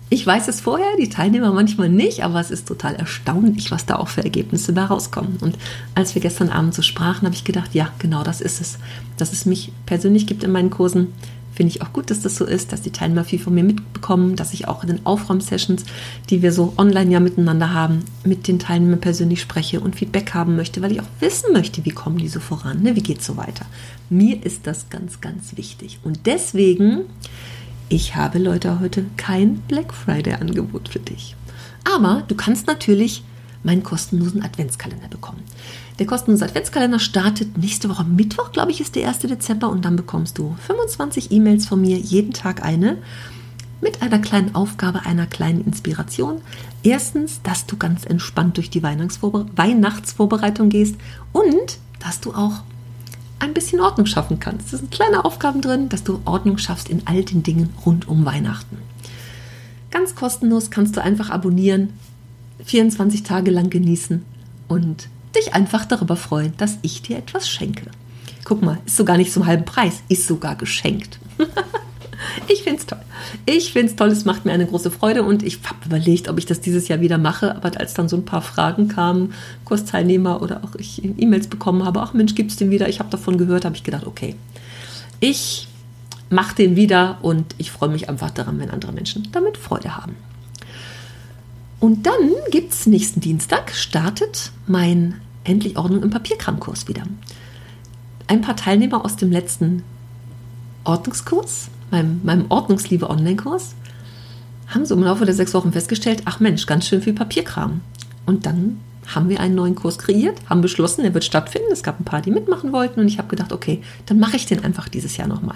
ich 0.09 0.25
weiß 0.25 0.47
es 0.47 0.61
vorher, 0.61 0.87
die 0.99 1.09
Teilnehmer 1.09 1.51
manchmal 1.51 1.89
nicht, 1.89 2.23
aber 2.23 2.39
es 2.39 2.49
ist 2.49 2.67
total 2.67 2.95
erstaunlich, 2.95 3.71
was 3.71 3.85
da 3.85 3.97
auch 3.97 4.07
für 4.07 4.23
Ergebnisse 4.23 4.73
da 4.73 4.85
rauskommen. 4.85 5.37
Und 5.41 5.57
als 5.95 6.15
wir 6.15 6.21
gestern 6.21 6.49
Abend 6.49 6.73
so 6.73 6.81
sprachen, 6.81 7.25
habe 7.25 7.35
ich 7.35 7.43
gedacht, 7.43 7.75
ja, 7.75 7.89
genau 7.99 8.23
das 8.23 8.41
ist 8.41 8.61
es. 8.61 8.77
Dass 9.17 9.33
es 9.33 9.45
mich 9.45 9.71
persönlich 9.85 10.25
gibt 10.25 10.43
in 10.43 10.51
meinen 10.51 10.69
Kursen, 10.69 11.13
finde 11.57 11.73
ich 11.73 11.81
auch 11.81 11.91
gut, 11.91 12.11
dass 12.11 12.21
das 12.21 12.35
so 12.35 12.45
ist, 12.45 12.71
dass 12.71 12.83
die 12.83 12.91
Teilnehmer 12.91 13.23
viel 13.23 13.39
von 13.39 13.55
mir 13.55 13.63
mitbekommen, 13.63 14.35
dass 14.35 14.53
ich 14.53 14.67
auch 14.67 14.83
in 14.83 14.89
den 14.89 15.05
Aufräumsessions, 15.07 15.85
die 16.29 16.43
wir 16.43 16.51
so 16.51 16.73
online 16.77 17.11
ja 17.11 17.19
miteinander 17.19 17.73
haben, 17.73 18.05
mit 18.23 18.47
den 18.47 18.59
Teilnehmern 18.59 19.01
persönlich 19.01 19.41
spreche 19.41 19.79
und 19.79 19.95
Feedback 19.95 20.35
haben 20.35 20.55
möchte, 20.55 20.83
weil 20.83 20.91
ich 20.91 21.01
auch 21.01 21.07
wissen 21.19 21.51
möchte, 21.53 21.83
wie 21.83 21.89
kommen 21.89 22.19
die 22.19 22.27
so 22.27 22.39
voran, 22.39 22.83
ne? 22.83 22.95
wie 22.95 23.01
geht 23.01 23.21
es 23.21 23.25
so 23.25 23.37
weiter. 23.37 23.65
Mir 24.11 24.45
ist 24.45 24.67
das 24.67 24.91
ganz, 24.91 25.19
ganz 25.19 25.57
wichtig. 25.57 25.99
Und 26.03 26.27
deswegen, 26.27 27.05
ich 27.89 28.15
habe 28.15 28.37
Leute 28.37 28.79
heute 28.79 29.05
kein 29.17 29.55
Black 29.61 29.95
Friday-Angebot 29.95 30.89
für 30.89 30.99
dich. 30.99 31.35
Aber 31.91 32.21
du 32.27 32.35
kannst 32.35 32.67
natürlich 32.67 33.23
meinen 33.63 33.81
kostenlosen 33.81 34.43
Adventskalender 34.43 35.07
bekommen. 35.07 35.41
Der 35.99 36.05
kostenlose 36.05 36.45
Adventskalender 36.45 36.99
startet 36.99 37.57
nächste 37.57 37.89
Woche 37.89 38.03
Mittwoch, 38.03 38.51
glaube 38.51 38.69
ich, 38.69 38.81
ist 38.81 38.95
der 38.95 39.07
1. 39.07 39.19
Dezember 39.19 39.69
und 39.69 39.83
dann 39.83 39.95
bekommst 39.95 40.37
du 40.37 40.55
25 40.67 41.31
E-Mails 41.31 41.65
von 41.65 41.81
mir, 41.81 41.97
jeden 41.97 42.33
Tag 42.33 42.63
eine, 42.63 42.97
mit 43.81 44.03
einer 44.03 44.19
kleinen 44.19 44.53
Aufgabe, 44.53 45.05
einer 45.05 45.25
kleinen 45.25 45.65
Inspiration. 45.65 46.41
Erstens, 46.83 47.41
dass 47.41 47.65
du 47.65 47.77
ganz 47.77 48.05
entspannt 48.05 48.57
durch 48.57 48.69
die 48.69 48.83
Weihnachtsvorbereitung 48.83 50.69
gehst 50.69 50.95
und 51.31 51.79
dass 51.99 52.19
du 52.19 52.33
auch 52.33 52.61
ein 53.39 53.55
bisschen 53.55 53.79
Ordnung 53.79 54.05
schaffen 54.05 54.39
kannst. 54.39 54.73
Es 54.73 54.79
sind 54.79 54.91
kleine 54.91 55.25
Aufgaben 55.25 55.61
drin, 55.61 55.89
dass 55.89 56.03
du 56.03 56.21
Ordnung 56.25 56.59
schaffst 56.59 56.89
in 56.89 57.01
all 57.05 57.23
den 57.23 57.41
Dingen 57.41 57.73
rund 57.85 58.07
um 58.07 58.23
Weihnachten. 58.25 58.77
Ganz 59.89 60.13
kostenlos 60.13 60.69
kannst 60.69 60.95
du 60.95 61.01
einfach 61.01 61.31
abonnieren, 61.31 61.93
24 62.65 63.23
Tage 63.23 63.51
lang 63.51 63.69
genießen 63.69 64.23
und 64.67 65.07
dich 65.37 65.53
einfach 65.53 65.85
darüber 65.85 66.15
freuen, 66.15 66.53
dass 66.57 66.77
ich 66.81 67.01
dir 67.01 67.17
etwas 67.17 67.49
schenke. 67.49 67.91
Guck 68.43 68.61
mal, 68.61 68.77
ist 68.85 68.97
sogar 68.97 69.17
nicht 69.17 69.33
zum 69.33 69.45
halben 69.45 69.65
Preis, 69.65 70.01
ist 70.09 70.27
sogar 70.27 70.55
geschenkt. 70.55 71.19
ich 72.47 72.63
finde 72.63 72.79
es 72.79 72.85
toll. 72.85 73.01
Ich 73.45 73.73
finde 73.73 73.89
es 73.89 73.95
toll, 73.95 74.09
es 74.09 74.25
macht 74.25 74.45
mir 74.45 74.53
eine 74.53 74.65
große 74.65 74.91
Freude 74.91 75.23
und 75.23 75.43
ich 75.43 75.59
habe 75.65 75.85
überlegt, 75.85 76.29
ob 76.29 76.37
ich 76.37 76.45
das 76.45 76.61
dieses 76.61 76.87
Jahr 76.87 77.01
wieder 77.01 77.17
mache. 77.17 77.55
Aber 77.55 77.77
als 77.79 77.93
dann 77.93 78.09
so 78.09 78.15
ein 78.15 78.25
paar 78.25 78.41
Fragen 78.41 78.87
kamen, 78.87 79.33
Kursteilnehmer 79.65 80.41
oder 80.41 80.63
auch 80.63 80.75
ich 80.75 81.03
E-Mails 81.03 81.47
bekommen 81.47 81.85
habe, 81.85 82.01
ach 82.01 82.13
Mensch, 82.13 82.35
gibt 82.35 82.51
es 82.51 82.57
den 82.57 82.71
wieder? 82.71 82.87
Ich 82.87 82.99
habe 82.99 83.09
davon 83.09 83.37
gehört, 83.37 83.65
habe 83.65 83.75
ich 83.75 83.83
gedacht, 83.83 84.05
okay, 84.05 84.35
ich 85.19 85.67
mache 86.29 86.55
den 86.55 86.75
wieder 86.75 87.19
und 87.21 87.55
ich 87.57 87.71
freue 87.71 87.89
mich 87.89 88.09
einfach 88.09 88.31
daran, 88.31 88.59
wenn 88.59 88.69
andere 88.69 88.91
Menschen 88.91 89.27
damit 89.31 89.57
Freude 89.57 89.95
haben. 89.95 90.15
Und 91.79 92.05
dann 92.05 92.31
gibt 92.49 92.73
es 92.73 92.87
nächsten 92.87 93.19
Dienstag, 93.19 93.73
startet 93.75 94.51
mein 94.65 95.21
Endlich 95.47 95.77
Ordnung 95.77 96.03
im 96.03 96.09
Papierkramkurs 96.09 96.89
wieder. 96.89 97.03
Ein 98.27 98.41
paar 98.41 98.57
Teilnehmer 98.57 99.05
aus 99.05 99.15
dem 99.15 99.31
letzten 99.31 99.83
Ordnungskurs, 100.83 101.69
meinem, 101.89 102.19
meinem 102.25 102.45
Ordnungsliebe 102.49 103.09
Online-Kurs, 103.09 103.73
haben 104.67 104.85
so 104.85 104.93
im 104.93 105.03
Laufe 105.03 105.23
der 105.23 105.33
sechs 105.33 105.53
Wochen 105.53 105.71
festgestellt, 105.71 106.23
ach 106.25 106.41
Mensch, 106.41 106.65
ganz 106.65 106.85
schön 106.85 107.01
viel 107.01 107.13
Papierkram. 107.13 107.79
Und 108.25 108.45
dann 108.45 108.81
haben 109.15 109.29
wir 109.29 109.39
einen 109.39 109.55
neuen 109.55 109.75
Kurs 109.75 109.97
kreiert, 109.97 110.37
haben 110.49 110.59
beschlossen, 110.59 111.05
er 111.05 111.13
wird 111.13 111.23
stattfinden. 111.23 111.71
Es 111.71 111.81
gab 111.81 111.97
ein 111.97 112.03
paar, 112.03 112.21
die 112.21 112.31
mitmachen 112.31 112.73
wollten 112.73 112.99
und 112.99 113.07
ich 113.07 113.17
habe 113.17 113.29
gedacht, 113.29 113.53
okay, 113.53 113.81
dann 114.05 114.19
mache 114.19 114.35
ich 114.35 114.47
den 114.47 114.65
einfach 114.65 114.89
dieses 114.89 115.15
Jahr 115.15 115.29
nochmal. 115.29 115.55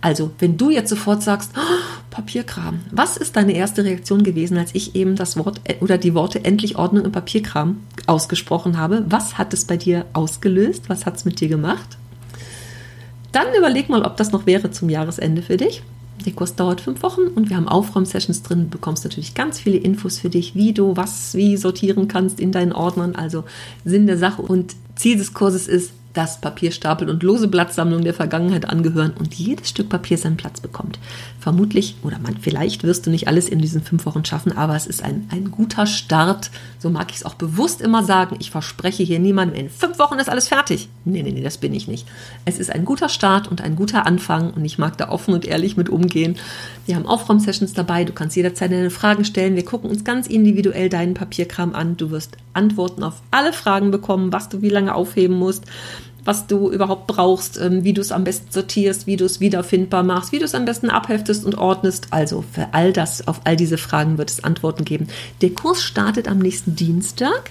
Also, 0.00 0.32
wenn 0.40 0.56
du 0.56 0.70
jetzt 0.70 0.90
sofort 0.90 1.22
sagst, 1.22 1.52
oh, 1.56 1.97
Papierkram. 2.10 2.80
Was 2.90 3.16
ist 3.16 3.36
deine 3.36 3.52
erste 3.52 3.84
Reaktion 3.84 4.22
gewesen, 4.22 4.56
als 4.58 4.74
ich 4.74 4.94
eben 4.94 5.16
das 5.16 5.36
Wort 5.36 5.60
äh, 5.64 5.76
oder 5.80 5.98
die 5.98 6.14
Worte 6.14 6.44
endlich 6.44 6.76
Ordnung 6.76 7.04
im 7.04 7.12
Papierkram 7.12 7.80
ausgesprochen 8.06 8.78
habe? 8.78 9.04
Was 9.08 9.38
hat 9.38 9.52
es 9.54 9.64
bei 9.64 9.76
dir 9.76 10.06
ausgelöst? 10.12 10.88
Was 10.88 11.06
hat 11.06 11.16
es 11.16 11.24
mit 11.24 11.40
dir 11.40 11.48
gemacht? 11.48 11.98
Dann 13.32 13.46
überleg 13.56 13.88
mal, 13.88 14.02
ob 14.02 14.16
das 14.16 14.32
noch 14.32 14.46
wäre 14.46 14.70
zum 14.70 14.88
Jahresende 14.88 15.42
für 15.42 15.56
dich. 15.56 15.82
Der 16.24 16.32
Kurs 16.32 16.56
dauert 16.56 16.80
fünf 16.80 17.02
Wochen 17.02 17.22
und 17.22 17.48
wir 17.48 17.56
haben 17.56 17.68
Aufräum-Sessions 17.68 18.42
drin. 18.42 18.64
Du 18.64 18.70
bekommst 18.70 19.04
natürlich 19.04 19.34
ganz 19.34 19.60
viele 19.60 19.76
Infos 19.76 20.18
für 20.18 20.30
dich, 20.30 20.54
wie 20.54 20.72
du 20.72 20.96
was 20.96 21.34
wie 21.34 21.56
sortieren 21.56 22.08
kannst 22.08 22.40
in 22.40 22.52
deinen 22.52 22.72
Ordnern. 22.72 23.14
Also 23.14 23.44
Sinn 23.84 24.06
der 24.06 24.18
Sache 24.18 24.42
und 24.42 24.74
Ziel 24.96 25.16
des 25.16 25.32
Kurses 25.32 25.68
ist, 25.68 25.92
dass 26.18 26.40
Papierstapel 26.40 27.08
und 27.08 27.22
lose 27.22 27.46
Blattsammlungen 27.46 28.02
der 28.02 28.12
Vergangenheit 28.12 28.68
angehören 28.68 29.12
und 29.16 29.34
jedes 29.34 29.68
Stück 29.68 29.88
Papier 29.88 30.18
seinen 30.18 30.36
Platz 30.36 30.60
bekommt. 30.60 30.98
Vermutlich 31.38 31.94
oder 32.02 32.18
man, 32.18 32.36
vielleicht 32.38 32.82
wirst 32.82 33.06
du 33.06 33.10
nicht 33.10 33.28
alles 33.28 33.48
in 33.48 33.60
diesen 33.60 33.82
fünf 33.82 34.04
Wochen 34.04 34.24
schaffen, 34.24 34.50
aber 34.50 34.74
es 34.74 34.88
ist 34.88 35.00
ein, 35.00 35.28
ein 35.30 35.52
guter 35.52 35.86
Start. 35.86 36.50
So 36.80 36.90
mag 36.90 37.10
ich 37.10 37.18
es 37.18 37.24
auch 37.24 37.34
bewusst 37.34 37.80
immer 37.80 38.02
sagen. 38.02 38.34
Ich 38.40 38.50
verspreche 38.50 39.04
hier 39.04 39.20
niemandem, 39.20 39.60
in 39.60 39.70
fünf 39.70 40.00
Wochen 40.00 40.18
ist 40.18 40.28
alles 40.28 40.48
fertig. 40.48 40.88
Nee, 41.04 41.22
nee, 41.22 41.30
nee, 41.30 41.40
das 41.40 41.58
bin 41.58 41.72
ich 41.72 41.86
nicht. 41.86 42.04
Es 42.44 42.58
ist 42.58 42.72
ein 42.72 42.84
guter 42.84 43.08
Start 43.08 43.46
und 43.46 43.60
ein 43.60 43.76
guter 43.76 44.04
Anfang 44.04 44.50
und 44.50 44.64
ich 44.64 44.76
mag 44.76 44.98
da 44.98 45.10
offen 45.10 45.34
und 45.34 45.44
ehrlich 45.44 45.76
mit 45.76 45.88
umgehen. 45.88 46.34
Wir 46.84 46.96
haben 46.96 47.06
Aufräum-Sessions 47.06 47.74
dabei. 47.74 48.04
Du 48.04 48.12
kannst 48.12 48.34
jederzeit 48.34 48.72
deine 48.72 48.90
Fragen 48.90 49.24
stellen. 49.24 49.54
Wir 49.54 49.64
gucken 49.64 49.88
uns 49.88 50.02
ganz 50.02 50.26
individuell 50.26 50.88
deinen 50.88 51.14
Papierkram 51.14 51.76
an. 51.76 51.96
Du 51.96 52.10
wirst 52.10 52.36
Antworten 52.54 53.04
auf 53.04 53.22
alle 53.30 53.52
Fragen 53.52 53.92
bekommen, 53.92 54.32
was 54.32 54.48
du 54.48 54.62
wie 54.62 54.68
lange 54.68 54.96
aufheben 54.96 55.38
musst 55.38 55.64
was 56.24 56.46
du 56.46 56.70
überhaupt 56.70 57.06
brauchst, 57.06 57.58
ähm, 57.58 57.84
wie 57.84 57.92
du 57.92 58.00
es 58.00 58.12
am 58.12 58.24
besten 58.24 58.50
sortierst, 58.50 59.06
wie 59.06 59.16
du 59.16 59.24
es 59.24 59.40
wiederfindbar 59.40 60.02
machst, 60.02 60.32
wie 60.32 60.38
du 60.38 60.44
es 60.44 60.54
am 60.54 60.64
besten 60.64 60.90
abheftest 60.90 61.44
und 61.44 61.56
ordnest. 61.56 62.08
Also 62.10 62.44
für 62.52 62.68
all 62.72 62.92
das, 62.92 63.26
auf 63.26 63.40
all 63.44 63.56
diese 63.56 63.78
Fragen 63.78 64.18
wird 64.18 64.30
es 64.30 64.44
Antworten 64.44 64.84
geben. 64.84 65.08
Der 65.40 65.50
Kurs 65.50 65.82
startet 65.82 66.28
am 66.28 66.38
nächsten 66.38 66.76
Dienstag 66.76 67.50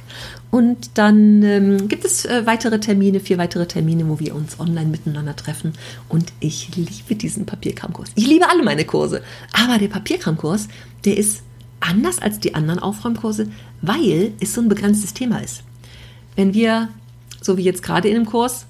und 0.51 0.91
dann 0.95 1.43
ähm, 1.43 1.88
gibt 1.88 2.05
es 2.05 2.25
äh, 2.25 2.45
weitere 2.45 2.79
Termine, 2.79 3.19
vier 3.19 3.38
weitere 3.38 3.67
Termine, 3.67 4.07
wo 4.07 4.19
wir 4.19 4.36
uns 4.36 4.59
online 4.59 4.89
miteinander 4.89 5.36
treffen. 5.36 5.74
Und 6.07 6.31
ich 6.39 6.75
liebe 6.75 7.15
diesen 7.15 7.45
Papierkramkurs. 7.45 8.12
Ich 8.15 8.27
liebe 8.27 8.50
alle 8.50 8.63
meine 8.63 8.86
Kurse. 8.86 9.21
Aber 9.53 9.77
der 9.77 9.89
Papierkramkurs, 9.89 10.67
der 11.05 11.17
ist 11.17 11.41
anders 11.79 12.19
als 12.19 12.39
die 12.39 12.55
anderen 12.55 12.79
Aufräumkurse, 12.79 13.50
weil 13.81 14.33
es 14.39 14.53
so 14.53 14.62
ein 14.62 14.69
begrenztes 14.69 15.13
Thema 15.13 15.39
ist. 15.39 15.63
Wenn 16.36 16.53
wir 16.53 16.89
so 17.48 17.58
wie 17.58 17.63
jetzt 17.63 17.82
gerade 17.82 18.08
in 18.08 18.13
dem 18.13 18.25
Kurs, 18.25 18.68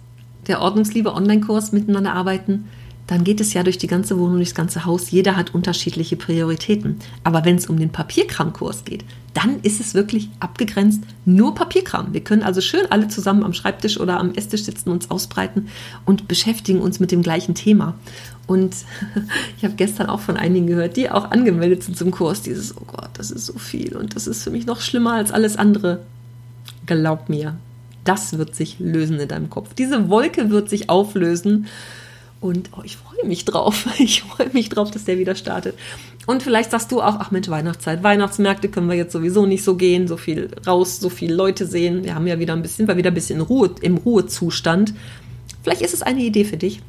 der 0.47 0.61
Ordnungsliebe 0.61 1.13
Online-Kurs 1.13 1.73
miteinander 1.73 2.13
arbeiten, 2.13 2.69
dann 3.07 3.23
geht 3.23 3.39
es 3.39 3.53
ja 3.53 3.63
durch 3.63 3.77
die 3.77 3.87
ganze 3.87 4.19
Wohnung, 4.19 4.35
durchs 4.35 4.53
ganze 4.53 4.85
Haus. 4.85 5.11
Jeder 5.11 5.37
hat 5.37 5.55
unterschiedliche 5.55 6.17
Prioritäten. 6.17 6.99
Aber 7.23 7.45
wenn 7.45 7.55
es 7.55 7.67
um 7.67 7.79
den 7.79 7.89
Papierkramkurs 7.89 8.83
geht, 8.83 9.05
dann 9.33 9.61
ist 9.61 9.79
es 9.79 9.93
wirklich 9.93 10.29
abgegrenzt 10.41 11.03
nur 11.23 11.55
Papierkram. 11.55 12.13
Wir 12.13 12.21
können 12.21 12.43
also 12.43 12.59
schön 12.59 12.85
alle 12.89 13.07
zusammen 13.07 13.43
am 13.43 13.53
Schreibtisch 13.53 13.97
oder 13.99 14.19
am 14.19 14.33
Esstisch 14.33 14.63
sitzen, 14.63 14.89
uns 14.89 15.09
ausbreiten 15.09 15.69
und 16.05 16.27
beschäftigen 16.27 16.81
uns 16.81 16.99
mit 16.99 17.11
dem 17.11 17.21
gleichen 17.21 17.55
Thema. 17.55 17.95
Und 18.45 18.75
ich 19.57 19.63
habe 19.63 19.75
gestern 19.75 20.07
auch 20.07 20.19
von 20.19 20.35
einigen 20.35 20.67
gehört, 20.67 20.97
die 20.97 21.09
auch 21.09 21.31
angemeldet 21.31 21.83
sind 21.83 21.97
zum 21.97 22.11
Kurs, 22.11 22.41
dieses, 22.41 22.75
oh 22.75 22.85
Gott, 22.87 23.09
das 23.13 23.31
ist 23.31 23.45
so 23.45 23.57
viel 23.57 23.95
und 23.95 24.15
das 24.15 24.27
ist 24.27 24.43
für 24.43 24.51
mich 24.51 24.65
noch 24.65 24.81
schlimmer 24.81 25.13
als 25.13 25.31
alles 25.31 25.55
andere. 25.55 26.01
Glaub 26.85 27.29
mir, 27.29 27.57
das 28.07 28.37
wird 28.37 28.55
sich 28.55 28.79
lösen 28.79 29.19
in 29.19 29.27
deinem 29.27 29.49
Kopf. 29.49 29.73
Diese 29.73 30.09
Wolke 30.09 30.49
wird 30.49 30.69
sich 30.69 30.89
auflösen. 30.89 31.67
Und 32.39 32.69
oh, 32.77 32.81
ich 32.83 32.97
freue 32.97 33.25
mich 33.25 33.45
drauf. 33.45 33.87
Ich 33.99 34.21
freue 34.23 34.49
mich 34.53 34.69
drauf, 34.69 34.91
dass 34.91 35.05
der 35.05 35.17
wieder 35.17 35.35
startet. 35.35 35.75
Und 36.25 36.43
vielleicht 36.43 36.71
sagst 36.71 36.91
du 36.91 37.01
auch, 37.01 37.15
ach 37.19 37.31
Mensch, 37.31 37.49
Weihnachtszeit, 37.49 38.03
Weihnachtsmärkte 38.03 38.69
können 38.69 38.89
wir 38.89 38.95
jetzt 38.95 39.13
sowieso 39.13 39.45
nicht 39.45 39.63
so 39.63 39.75
gehen, 39.75 40.07
so 40.07 40.17
viel 40.17 40.49
raus, 40.65 40.99
so 40.99 41.09
viele 41.09 41.33
Leute 41.33 41.65
sehen. 41.65 42.03
Wir 42.03 42.15
haben 42.15 42.27
ja 42.27 42.37
wieder 42.37 42.53
ein 42.53 42.61
bisschen, 42.61 42.87
wir 42.87 42.97
wieder 42.97 43.11
ein 43.11 43.15
bisschen 43.15 43.41
Ruhe, 43.41 43.71
im 43.81 43.97
Ruhezustand. 43.97 44.93
Vielleicht 45.63 45.81
ist 45.81 45.93
es 45.93 46.01
eine 46.01 46.21
Idee 46.21 46.45
für 46.45 46.57
dich, 46.57 46.81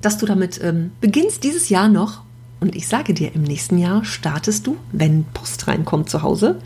dass 0.00 0.18
du 0.18 0.26
damit 0.26 0.60
ähm, 0.62 0.92
beginnst 1.00 1.44
dieses 1.44 1.68
Jahr 1.68 1.88
noch. 1.88 2.22
Und 2.60 2.74
ich 2.74 2.88
sage 2.88 3.12
dir, 3.12 3.34
im 3.34 3.42
nächsten 3.42 3.76
Jahr 3.76 4.04
startest 4.04 4.66
du, 4.66 4.76
wenn 4.92 5.24
Post 5.34 5.68
reinkommt 5.68 6.08
zu 6.08 6.22
Hause, 6.22 6.60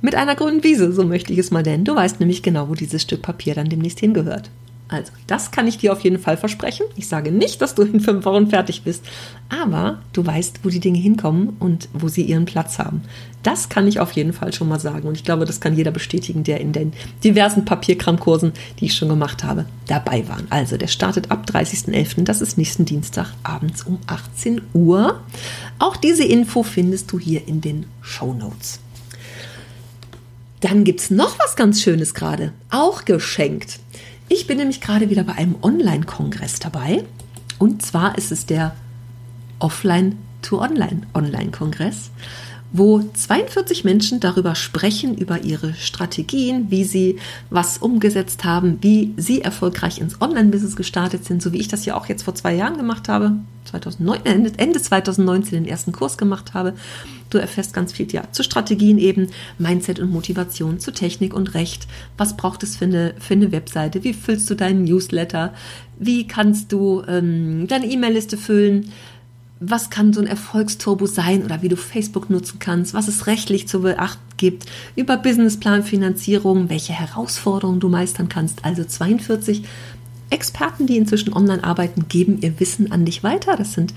mit 0.00 0.14
einer 0.14 0.34
grünen 0.34 0.62
Wiese, 0.62 0.92
so 0.92 1.04
möchte 1.04 1.32
ich 1.32 1.38
es 1.38 1.50
mal 1.50 1.62
nennen. 1.62 1.84
Du 1.84 1.94
weißt 1.94 2.20
nämlich 2.20 2.42
genau, 2.42 2.68
wo 2.68 2.74
dieses 2.74 3.02
Stück 3.02 3.22
Papier 3.22 3.54
dann 3.54 3.68
demnächst 3.68 4.00
hingehört. 4.00 4.50
Also, 4.88 5.10
das 5.26 5.50
kann 5.50 5.66
ich 5.66 5.78
dir 5.78 5.92
auf 5.92 6.00
jeden 6.00 6.20
Fall 6.20 6.36
versprechen. 6.36 6.86
Ich 6.94 7.08
sage 7.08 7.32
nicht, 7.32 7.60
dass 7.60 7.74
du 7.74 7.82
in 7.82 7.98
fünf 7.98 8.24
Wochen 8.24 8.48
fertig 8.48 8.82
bist, 8.82 9.04
aber 9.48 10.00
du 10.12 10.24
weißt, 10.24 10.60
wo 10.62 10.68
die 10.68 10.78
Dinge 10.78 10.98
hinkommen 10.98 11.56
und 11.58 11.88
wo 11.92 12.06
sie 12.06 12.22
ihren 12.22 12.44
Platz 12.44 12.78
haben. 12.78 13.02
Das 13.42 13.68
kann 13.68 13.88
ich 13.88 13.98
auf 13.98 14.12
jeden 14.12 14.32
Fall 14.32 14.52
schon 14.52 14.68
mal 14.68 14.78
sagen. 14.78 15.08
Und 15.08 15.16
ich 15.16 15.24
glaube, 15.24 15.44
das 15.44 15.60
kann 15.60 15.76
jeder 15.76 15.90
bestätigen, 15.90 16.44
der 16.44 16.60
in 16.60 16.72
den 16.72 16.92
diversen 17.24 17.64
Papierkramkursen, 17.64 18.52
die 18.78 18.86
ich 18.86 18.94
schon 18.94 19.08
gemacht 19.08 19.42
habe, 19.42 19.66
dabei 19.88 20.28
war. 20.28 20.38
Also, 20.50 20.76
der 20.76 20.88
startet 20.88 21.32
ab 21.32 21.46
30.11. 21.48 22.22
Das 22.22 22.40
ist 22.40 22.56
nächsten 22.56 22.84
Dienstag 22.84 23.34
abends 23.42 23.82
um 23.82 23.98
18 24.06 24.60
Uhr. 24.72 25.20
Auch 25.80 25.96
diese 25.96 26.24
Info 26.24 26.62
findest 26.62 27.10
du 27.10 27.18
hier 27.18 27.48
in 27.48 27.60
den 27.60 27.86
Show 28.02 28.34
Notes. 28.34 28.78
Dann 30.60 30.84
gibt 30.84 31.00
es 31.00 31.10
noch 31.10 31.38
was 31.38 31.56
ganz 31.56 31.82
Schönes 31.82 32.14
gerade, 32.14 32.52
auch 32.70 33.04
geschenkt. 33.04 33.80
Ich 34.28 34.46
bin 34.46 34.58
nämlich 34.58 34.80
gerade 34.80 35.10
wieder 35.10 35.24
bei 35.24 35.34
einem 35.34 35.56
Online-Kongress 35.62 36.58
dabei. 36.58 37.04
Und 37.58 37.82
zwar 37.82 38.16
ist 38.18 38.32
es 38.32 38.46
der 38.46 38.74
Offline-to-Online-Online-Kongress 39.58 42.10
wo 42.76 43.00
42 43.00 43.84
Menschen 43.84 44.20
darüber 44.20 44.54
sprechen, 44.54 45.16
über 45.16 45.42
ihre 45.42 45.74
Strategien, 45.74 46.70
wie 46.70 46.84
sie 46.84 47.18
was 47.50 47.78
umgesetzt 47.78 48.44
haben, 48.44 48.78
wie 48.82 49.14
sie 49.16 49.42
erfolgreich 49.42 50.00
ins 50.00 50.20
Online-Business 50.20 50.76
gestartet 50.76 51.24
sind, 51.24 51.42
so 51.42 51.52
wie 51.52 51.58
ich 51.58 51.68
das 51.68 51.84
ja 51.86 51.96
auch 51.96 52.06
jetzt 52.06 52.24
vor 52.24 52.34
zwei 52.34 52.54
Jahren 52.54 52.76
gemacht 52.76 53.08
habe, 53.08 53.32
2009, 53.64 54.20
Ende 54.56 54.80
2019 54.80 55.64
den 55.64 55.64
ersten 55.66 55.92
Kurs 55.92 56.18
gemacht 56.18 56.54
habe. 56.54 56.74
Du 57.30 57.38
erfährst 57.38 57.74
ganz 57.74 57.92
viel 57.92 58.10
ja, 58.12 58.22
zu 58.30 58.42
Strategien 58.42 58.98
eben, 58.98 59.28
Mindset 59.58 59.98
und 59.98 60.10
Motivation, 60.10 60.78
zu 60.78 60.92
Technik 60.92 61.34
und 61.34 61.54
Recht. 61.54 61.86
Was 62.16 62.36
braucht 62.36 62.62
es 62.62 62.76
für 62.76 62.84
eine, 62.84 63.14
für 63.18 63.34
eine 63.34 63.52
Webseite? 63.52 64.04
Wie 64.04 64.12
füllst 64.12 64.48
du 64.48 64.54
deinen 64.54 64.84
Newsletter? 64.84 65.52
Wie 65.98 66.26
kannst 66.26 66.72
du 66.72 67.02
ähm, 67.08 67.66
deine 67.68 67.86
E-Mail-Liste 67.86 68.36
füllen? 68.36 68.92
Was 69.60 69.88
kann 69.88 70.12
so 70.12 70.20
ein 70.20 70.26
Erfolgsturbo 70.26 71.06
sein 71.06 71.44
oder 71.44 71.62
wie 71.62 71.68
du 71.68 71.76
Facebook 71.76 72.28
nutzen 72.28 72.58
kannst, 72.58 72.92
was 72.92 73.08
es 73.08 73.26
rechtlich 73.26 73.68
zu 73.68 73.80
beachten 73.80 74.20
gibt, 74.36 74.66
über 74.96 75.16
Businessplanfinanzierung, 75.16 76.68
welche 76.68 76.92
Herausforderungen 76.92 77.80
du 77.80 77.88
meistern 77.88 78.28
kannst. 78.28 78.64
Also 78.64 78.84
42 78.84 79.62
Experten, 80.28 80.86
die 80.86 80.98
inzwischen 80.98 81.32
online 81.32 81.64
arbeiten, 81.64 82.06
geben 82.08 82.38
ihr 82.42 82.58
Wissen 82.60 82.92
an 82.92 83.06
dich 83.06 83.22
weiter. 83.22 83.56
Das 83.56 83.72
sind 83.72 83.94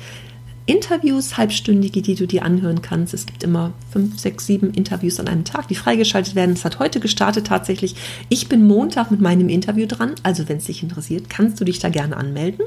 Interviews, 0.66 1.36
halbstündige, 1.36 2.04
die 2.04 2.16
du 2.16 2.28
dir 2.28 2.46
anhören 2.46 2.82
kannst. 2.82 3.14
Es 3.14 3.26
gibt 3.26 3.44
immer 3.44 3.74
fünf, 3.92 4.20
sechs, 4.20 4.46
sieben 4.46 4.72
Interviews 4.72 5.20
an 5.20 5.28
einem 5.28 5.44
Tag, 5.44 5.68
die 5.68 5.76
freigeschaltet 5.76 6.36
werden. 6.36 6.54
Es 6.54 6.64
hat 6.64 6.80
heute 6.80 7.00
gestartet 7.00 7.48
tatsächlich. 7.48 7.96
Ich 8.30 8.48
bin 8.48 8.66
Montag 8.66 9.10
mit 9.10 9.20
meinem 9.20 9.50
Interview 9.50 9.88
dran. 9.88 10.14
Also 10.22 10.48
wenn 10.48 10.58
es 10.58 10.66
dich 10.66 10.84
interessiert, 10.84 11.30
kannst 11.30 11.60
du 11.60 11.66
dich 11.66 11.80
da 11.80 11.90
gerne 11.90 12.16
anmelden. 12.16 12.66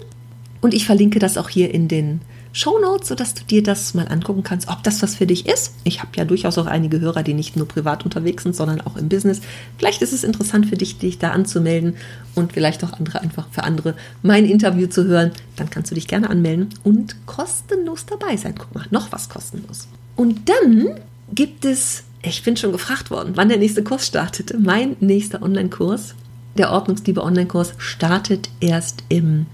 Und 0.61 0.75
ich 0.75 0.85
verlinke 0.85 1.21
das 1.21 1.39
auch 1.39 1.49
hier 1.49 1.73
in 1.73 1.87
den 1.87 2.21
Shownotes, 2.53 3.09
sodass 3.09 3.35
du 3.35 3.45
dir 3.45 3.63
das 3.63 3.95
mal 3.95 4.07
angucken 4.09 4.43
kannst, 4.43 4.69
ob 4.69 4.83
das 4.83 5.03
was 5.03 5.17
für 5.17 5.27
dich 5.27 5.47
ist. 5.47 5.75
Ich 5.85 6.01
habe 6.01 6.11
ja 6.17 6.25
durchaus 6.25 6.59
auch 6.59 6.67
einige 6.67 7.01
Hörer, 7.01 7.23
die 7.23 7.33
nicht 7.33 7.57
nur 7.57 7.67
privat 7.67 8.05
unterwegs 8.05 8.43
sind, 8.43 8.55
sondern 8.55 8.83
auch 8.83 8.97
im 8.97 9.09
Business. 9.09 9.41
Vielleicht 9.79 10.03
ist 10.03 10.13
es 10.13 10.23
interessant 10.23 10.67
für 10.67 10.77
dich, 10.77 10.99
dich 10.99 11.19
da 11.19 11.31
anzumelden 11.31 11.97
und 12.35 12.53
vielleicht 12.53 12.85
auch 12.85 12.93
andere 12.93 13.23
einfach 13.23 13.47
für 13.51 13.65
andere 13.65 13.95
mein 14.23 14.45
Interview 14.45 14.87
zu 14.87 15.07
hören. 15.07 15.33
Dann 15.57 15.71
kannst 15.71 15.91
du 15.91 15.95
dich 15.95 16.07
gerne 16.09 16.29
anmelden 16.29 16.69
und 16.85 17.17
kostenlos 17.27 18.05
dabei 18.05 18.37
sein. 18.37 18.55
Guck 18.59 18.75
mal, 18.75 18.87
noch 18.91 19.13
was 19.13 19.31
kostenlos. 19.31 19.89
Und 20.17 20.49
dann 20.51 21.01
gibt 21.35 21.65
es, 21.65 22.05
ich 22.23 22.43
bin 22.43 22.59
schon 22.59 22.73
gefragt 22.73 23.11
worden, 23.11 23.33
wann 23.35 23.49
der 23.49 23.59
nächste 23.59 23.83
Kurs 23.83 24.07
startet. 24.07 24.55
Mein 24.59 24.97
nächster 25.01 25.43
Online-Kurs, 25.43 26.15
der 26.59 26.71
Ordnungsliebe 26.71 27.23
Online-Kurs, 27.23 27.73
startet 27.79 28.51
erst 28.61 29.05
im 29.09 29.47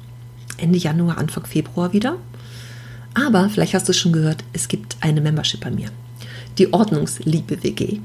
Ende 0.57 0.79
Januar, 0.79 1.19
Anfang 1.19 1.47
Februar 1.47 1.93
wieder. 1.93 2.17
Aber 3.27 3.49
vielleicht 3.51 3.75
hast 3.75 3.89
du 3.89 3.93
es 3.93 3.99
schon 3.99 4.13
gehört, 4.13 4.45
es 4.53 4.69
gibt 4.69 4.97
eine 5.01 5.21
Membership 5.21 5.61
bei 5.61 5.71
mir. 5.71 5.91
Die 6.59 6.73
Ordnungsliebe 6.73 7.63
WG. 7.63 7.99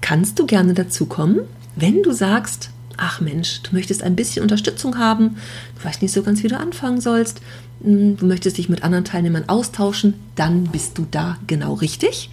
Kannst 0.00 0.38
du 0.38 0.46
gerne 0.46 0.74
dazukommen, 0.74 1.40
wenn 1.76 2.02
du 2.02 2.12
sagst, 2.12 2.70
ach 2.96 3.20
Mensch, 3.20 3.62
du 3.62 3.74
möchtest 3.74 4.02
ein 4.02 4.16
bisschen 4.16 4.42
Unterstützung 4.42 4.98
haben, 4.98 5.36
du 5.78 5.84
weißt 5.84 6.02
nicht 6.02 6.12
so 6.12 6.22
ganz, 6.22 6.42
wie 6.42 6.48
du 6.48 6.58
anfangen 6.58 7.00
sollst, 7.00 7.40
hm, 7.82 8.16
du 8.16 8.26
möchtest 8.26 8.58
dich 8.58 8.68
mit 8.68 8.82
anderen 8.84 9.04
Teilnehmern 9.04 9.48
austauschen, 9.48 10.14
dann 10.34 10.64
bist 10.64 10.98
du 10.98 11.06
da 11.10 11.38
genau 11.46 11.74
richtig. 11.74 12.30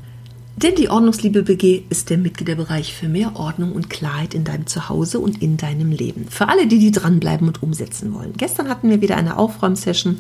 Denn 0.62 0.76
die 0.76 0.90
Ordnungsliebe 0.90 1.42
BG 1.42 1.82
ist 1.90 2.12
der 2.12 2.20
Mitgliederbereich 2.20 2.94
für 2.94 3.08
mehr 3.08 3.36
Ordnung 3.36 3.72
und 3.72 3.90
Klarheit 3.90 4.36
in 4.36 4.44
deinem 4.44 4.68
Zuhause 4.68 5.20
und 5.20 5.42
in 5.42 5.58
deinem 5.58 5.92
Leben. 5.92 6.28
Für 6.30 6.50
alle, 6.50 6.68
die 6.68 6.78
die 6.78 6.92
dranbleiben 6.92 7.48
und 7.48 7.64
umsetzen 7.64 8.14
wollen. 8.14 8.34
Gestern 8.38 8.70
hatten 8.70 8.90
wir 8.92 9.02
wieder 9.02 9.18
eine 9.18 9.38
Aufräumsession. 9.38 10.18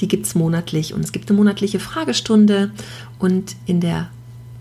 Die 0.00 0.08
gibt 0.08 0.26
es 0.26 0.34
monatlich 0.34 0.94
und 0.94 1.04
es 1.04 1.12
gibt 1.12 1.30
eine 1.30 1.36
monatliche 1.36 1.78
Fragestunde. 1.78 2.72
Und 3.20 3.54
in 3.66 3.80
der 3.80 4.08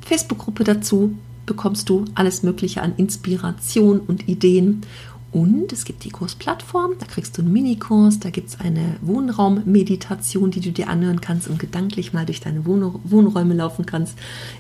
Facebook-Gruppe 0.06 0.64
dazu 0.64 1.16
bekommst 1.48 1.90
du 1.90 2.06
alles 2.14 2.44
Mögliche 2.44 2.84
an 2.84 2.94
Inspiration 2.98 4.00
und 4.00 4.28
Ideen. 4.28 4.82
Und 5.32 5.74
es 5.74 5.84
gibt 5.84 6.06
die 6.06 6.10
Kursplattform, 6.10 6.94
da 7.00 7.06
kriegst 7.06 7.38
du 7.38 7.42
einen 7.42 7.52
Minikurs, 7.52 8.20
da 8.20 8.30
gibt 8.30 8.50
es 8.50 8.60
eine 8.60 8.96
Wohnraummeditation, 9.02 10.52
die 10.52 10.62
du 10.62 10.72
dir 10.72 10.88
anhören 10.88 11.20
kannst 11.20 11.50
und 11.50 11.60
gedanklich 11.60 12.14
mal 12.14 12.26
durch 12.26 12.40
deine 12.40 12.66
Wohn 12.66 13.00
Wohnräume 13.04 13.54
laufen 13.54 13.86
kannst. 13.86 14.18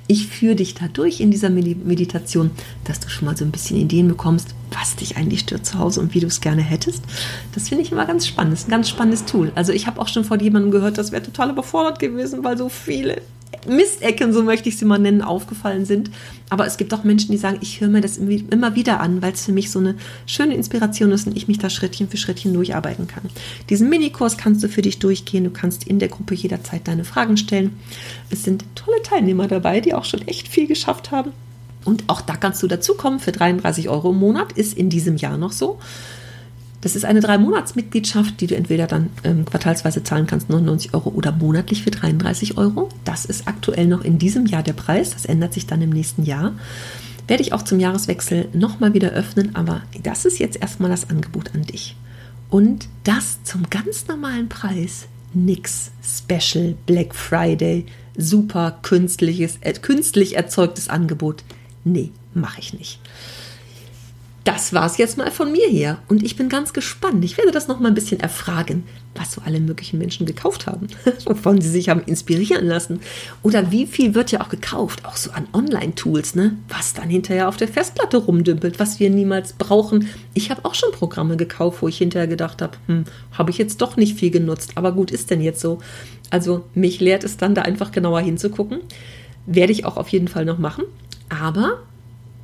Ich 0.08 0.28
führe 0.28 0.56
dich 0.56 0.74
da 0.76 0.88
durch 0.90 1.22
in 1.22 1.32
dieser 1.32 1.50
Meditation, 1.50 2.52
dass 2.84 3.00
du 3.00 3.10
schon 3.10 3.26
mal 3.28 3.38
so 3.38 3.46
ein 3.46 3.52
bisschen 3.52 3.78
Ideen 3.78 4.10
bekommst, 4.10 4.56
was 4.72 4.96
dich 4.96 5.18
eigentlich 5.18 5.42
stört 5.42 5.66
zu 5.66 5.80
Hause 5.80 6.02
und 6.02 6.14
wie 6.14 6.20
du 6.20 6.28
es 6.28 6.42
gerne 6.42 6.62
hättest. 6.62 7.04
Das 7.54 7.70
finde 7.70 7.84
ich 7.84 7.92
immer 7.92 8.06
ganz 8.06 8.28
spannend. 8.28 8.54
Das 8.54 8.62
ist 8.62 8.68
ein 8.68 8.72
ganz 8.72 8.90
spannendes 8.90 9.26
Tool. 9.26 9.52
Also 9.56 9.72
ich 9.72 9.88
habe 9.88 10.00
auch 10.02 10.08
schon 10.08 10.24
von 10.24 10.40
jemandem 10.40 10.72
gehört, 10.72 10.98
das 10.98 11.12
wäre 11.12 11.24
total 11.24 11.50
überfordert 11.52 12.00
gewesen, 12.00 12.44
weil 12.44 12.58
so 12.58 12.70
viele 12.70 13.22
Mistecken, 13.68 14.34
so 14.34 14.44
möchte 14.44 14.70
ich 14.70 14.78
sie 14.78 14.86
mal 14.86 14.98
nennen, 14.98 15.22
aufgefallen 15.22 15.86
sind. 15.86 16.10
Aber 16.50 16.66
es 16.66 16.78
gibt 16.78 16.94
auch 16.94 17.04
Menschen, 17.04 17.32
die 17.32 17.38
sagen, 17.38 17.58
ich 17.62 17.82
höre 17.82 17.90
mir 17.90 18.02
das 18.02 18.18
immer 18.18 18.76
wieder 18.76 19.00
an, 19.00 19.22
weil 19.22 19.34
es 19.34 19.46
für 19.46 19.52
mich 19.52 19.72
so 19.72 19.80
eine 19.80 19.96
schöne 20.26 20.56
Inspiration 20.56 21.12
ist 21.12 21.28
und 21.28 21.36
ich 21.36 21.48
mich 21.48 21.58
da 21.58 21.70
Schrittchen 21.70 22.10
für 22.10 22.18
Schrittchen 22.18 22.54
durcharbeiten 22.54 23.08
kann. 23.08 23.24
Diesen 23.70 23.90
Minikurs 23.90 24.38
kannst 24.38 24.64
du 24.64 24.70
für 24.70 24.82
dich 24.82 25.00
durchgehen. 25.00 25.44
Du 25.44 25.50
kannst 25.50 25.86
in 25.86 26.00
der 26.00 26.08
Gruppe 26.08 26.36
jederzeit 26.36 26.88
deine 26.88 27.04
Fragen 27.04 27.38
stellen. 27.38 27.78
Es 28.30 28.44
sind 28.44 28.64
tolle 28.76 29.02
Teilnehmer 29.02 29.48
dabei, 29.48 29.82
die 29.82 29.94
auch 29.94 30.06
schon 30.06 30.28
echt 30.28 30.48
viel 30.48 30.68
geschafft 30.68 31.12
haben. 31.12 31.32
Und 31.88 32.04
auch 32.08 32.20
da 32.20 32.36
kannst 32.36 32.62
du 32.62 32.68
dazukommen 32.68 33.20
für 33.20 33.32
33 33.32 33.88
Euro 33.88 34.12
im 34.12 34.18
Monat, 34.18 34.52
ist 34.52 34.78
in 34.78 34.90
diesem 34.90 35.16
Jahr 35.16 35.38
noch 35.38 35.54
so. 35.54 35.80
Das 36.82 36.98
ist 36.98 37.06
eine 37.06 37.22
Drei-Monats-Mitgliedschaft, 37.22 38.42
die 38.42 38.48
du 38.48 38.58
entweder 38.58 38.88
dann 38.88 39.10
ähm, 39.24 39.46
quartalsweise 39.46 40.04
zahlen 40.04 40.28
kannst, 40.28 40.50
99 40.50 40.94
Euro 40.94 41.10
oder 41.10 41.32
monatlich 41.32 41.84
für 41.84 41.92
33 41.92 42.58
Euro. 42.58 42.90
Das 43.06 43.24
ist 43.24 43.48
aktuell 43.48 43.88
noch 43.88 44.04
in 44.04 44.20
diesem 44.20 44.48
Jahr 44.48 44.64
der 44.64 44.74
Preis. 44.74 45.12
Das 45.12 45.26
ändert 45.26 45.54
sich 45.54 45.66
dann 45.66 45.82
im 45.82 45.90
nächsten 45.90 46.24
Jahr. 46.24 46.56
Werde 47.26 47.42
ich 47.42 47.54
auch 47.54 47.64
zum 47.64 47.80
Jahreswechsel 47.80 48.50
nochmal 48.52 48.94
wieder 48.94 49.12
öffnen, 49.12 49.56
aber 49.56 49.82
das 50.04 50.26
ist 50.26 50.40
jetzt 50.40 50.62
erstmal 50.62 50.90
das 50.90 51.10
Angebot 51.10 51.56
an 51.56 51.62
dich. 51.62 51.96
Und 52.50 52.90
das 53.06 53.44
zum 53.44 53.70
ganz 53.70 54.08
normalen 54.08 54.50
Preis. 54.50 55.08
Nix 55.34 55.92
Special 56.04 56.76
Black 56.86 57.16
Friday, 57.16 57.86
super 58.18 58.80
künstliches, 58.82 59.58
äh, 59.62 59.72
künstlich 59.74 60.36
erzeugtes 60.36 60.90
Angebot. 60.90 61.44
Nee, 61.92 62.12
mache 62.34 62.60
ich 62.60 62.74
nicht 62.74 63.00
das 64.48 64.72
war 64.72 64.86
es 64.86 64.98
jetzt 64.98 65.18
mal 65.18 65.30
von 65.30 65.52
mir 65.52 65.68
hier. 65.68 65.98
Und 66.08 66.24
ich 66.24 66.38
bin 66.38 66.48
ganz 66.48 66.72
gespannt. 66.72 67.26
Ich 67.26 67.38
werde 67.38 67.52
das 67.52 67.68
noch 67.68 67.82
mal 67.82 67.90
ein 67.90 67.96
bisschen 67.96 68.22
erfragen, 68.22 68.86
was 69.14 69.34
so 69.34 69.42
alle 69.42 69.60
möglichen 69.60 70.00
Menschen 70.00 70.26
gekauft 70.26 70.68
haben, 70.68 70.88
wovon 71.26 71.60
sie 71.60 71.70
sich 71.70 71.90
haben 71.90 72.02
inspirieren 72.06 72.66
lassen. 72.66 73.02
Oder 73.44 73.72
wie 73.72 73.86
viel 73.86 74.16
wird 74.16 74.32
ja 74.32 74.40
auch 74.40 74.48
gekauft, 74.48 75.04
auch 75.04 75.18
so 75.18 75.32
an 75.32 75.50
Online-Tools, 75.52 76.36
ne? 76.36 76.56
Was 76.70 76.94
dann 76.94 77.10
hinterher 77.10 77.50
auf 77.50 77.58
der 77.58 77.68
Festplatte 77.68 78.16
rumdümpelt, 78.16 78.80
was 78.80 79.02
wir 79.02 79.10
niemals 79.10 79.52
brauchen. 79.52 80.08
Ich 80.34 80.50
habe 80.50 80.64
auch 80.64 80.76
schon 80.76 80.94
Programme 80.94 81.36
gekauft, 81.36 81.82
wo 81.82 81.90
ich 81.90 81.98
hinterher 81.98 82.28
gedacht 82.28 82.62
habe, 82.62 82.78
hm, 82.86 83.04
habe 83.34 83.52
ich 83.52 83.58
jetzt 83.58 83.82
doch 83.82 83.98
nicht 83.98 84.18
viel 84.18 84.32
genutzt. 84.32 84.72
Aber 84.76 84.94
gut, 84.94 85.12
ist 85.12 85.30
denn 85.30 85.42
jetzt 85.42 85.60
so. 85.60 85.80
Also 86.30 86.64
mich 86.74 87.02
lehrt 87.02 87.26
es 87.26 87.36
dann, 87.36 87.54
da 87.54 87.64
einfach 87.64 87.92
genauer 87.92 88.22
hinzugucken. 88.22 88.80
Werde 89.46 89.74
ich 89.74 89.84
auch 89.84 89.98
auf 89.98 90.08
jeden 90.08 90.30
Fall 90.30 90.46
noch 90.46 90.58
machen. 90.58 90.86
Aber 91.30 91.80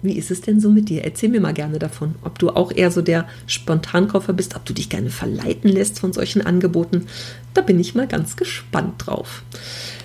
wie 0.04 0.18
ist 0.18 0.32
es 0.32 0.42
denn 0.42 0.60
so 0.60 0.70
mit 0.70 0.90
dir? 0.90 1.04
Erzähl 1.06 1.30
mir 1.30 1.40
mal 1.40 1.54
gerne 1.54 1.80
davon, 1.80 2.16
ob 2.24 2.38
du 2.38 2.50
auch 2.50 2.72
eher 2.72 2.92
so 2.92 3.02
der 3.02 3.28
Spontankaufer 3.48 4.34
bist, 4.34 4.56
ob 4.56 4.66
du 4.66 4.74
dich 4.74 4.90
gerne 4.90 5.10
verleiten 5.10 5.70
lässt 5.70 6.00
von 6.00 6.12
solchen 6.12 6.46
Angeboten. 6.46 7.08
Da 7.54 7.62
bin 7.62 7.80
ich 7.80 7.96
mal 7.96 8.08
ganz 8.08 8.36
gespannt 8.36 8.96
drauf. 9.06 9.44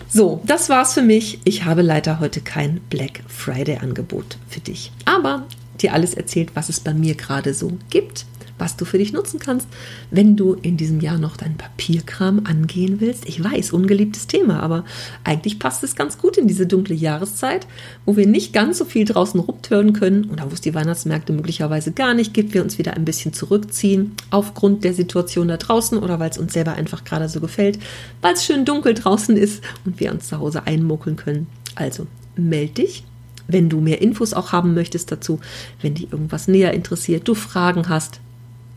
So, 0.09 0.41
das 0.47 0.69
war's 0.69 0.95
für 0.95 1.03
mich. 1.03 1.41
Ich 1.45 1.65
habe 1.65 1.83
leider 1.83 2.21
heute 2.21 2.41
kein 2.41 2.81
Black 2.89 3.23
Friday 3.27 3.79
Angebot 3.79 4.39
für 4.49 4.61
dich, 4.61 4.93
aber 5.05 5.47
dir 5.81 5.93
alles 5.93 6.15
erzählt, 6.15 6.51
was 6.55 6.69
es 6.69 6.81
bei 6.81 6.95
mir 6.95 7.15
gerade 7.15 7.53
so 7.53 7.77
gibt 7.91 8.25
was 8.59 8.77
du 8.77 8.85
für 8.85 8.99
dich 8.99 9.13
nutzen 9.13 9.39
kannst, 9.39 9.69
wenn 10.11 10.37
du 10.37 10.55
in 10.55 10.77
diesem 10.77 11.01
Jahr 11.01 11.19
noch 11.19 11.37
deinen 11.37 11.57
Papierkram 11.57 12.43
angehen 12.45 13.01
willst. 13.01 13.29
Ich 13.29 13.43
weiß, 13.43 13.73
ungeliebtes 13.73 14.27
Thema, 14.27 14.61
aber 14.61 14.85
eigentlich 15.25 15.59
passt 15.59 15.85
es 15.85 15.95
ganz 15.95 16.19
gut 16.19 16.37
in 16.37 16.49
diese 16.49 16.67
dunkle 16.67 16.95
Jahreszeit, 16.95 17.67
wo 18.05 18.17
wir 18.17 18.27
nicht 18.27 18.53
ganz 18.53 18.79
so 18.79 18.85
viel 18.85 19.05
draußen 19.05 19.41
rumtören 19.41 19.93
können 19.93 20.31
oder 20.31 20.51
wo 20.51 20.55
es 20.55 20.61
die 20.61 20.75
Weihnachtsmärkte 20.75 21.33
möglicherweise 21.33 21.93
gar 21.93 22.15
nicht 22.15 22.35
gibt, 22.35 22.55
wir 22.55 22.63
uns 22.63 22.79
wieder 22.79 22.95
ein 22.95 23.05
bisschen 23.05 23.33
zurückziehen 23.33 24.13
aufgrund 24.31 24.85
der 24.85 24.95
Situation 24.95 25.49
da 25.49 25.57
draußen 25.57 25.99
oder 25.99 26.19
weil 26.19 26.31
es 26.31 26.39
uns 26.39 26.53
selber 26.53 26.75
einfach 26.75 27.05
gerade 27.05 27.29
so 27.29 27.41
gefällt, 27.41 27.79
weil 28.21 28.35
es 28.35 28.45
schön 28.45 28.65
dunkel 28.65 28.95
draußen 28.95 29.37
ist 29.37 29.63
und 29.85 30.01
wir 30.01 30.13
uns 30.13 30.29
zu 30.29 30.39
Hause 30.39 30.67
einmuckeln 30.67 31.17
können. 31.17 31.47
Also 31.75 32.07
meld 32.37 32.79
dich 32.79 33.05
wenn 33.49 33.69
du 33.69 33.81
mehr 33.81 34.01
Infos 34.01 34.35
auch 34.35 34.53
haben 34.53 34.75
möchtest 34.75 35.11
dazu, 35.11 35.41
wenn 35.81 35.95
dich 35.95 36.13
irgendwas 36.13 36.47
näher 36.47 36.75
interessiert, 36.75 37.27
du 37.27 37.35
Fragen 37.35 37.89
hast, 37.89 38.21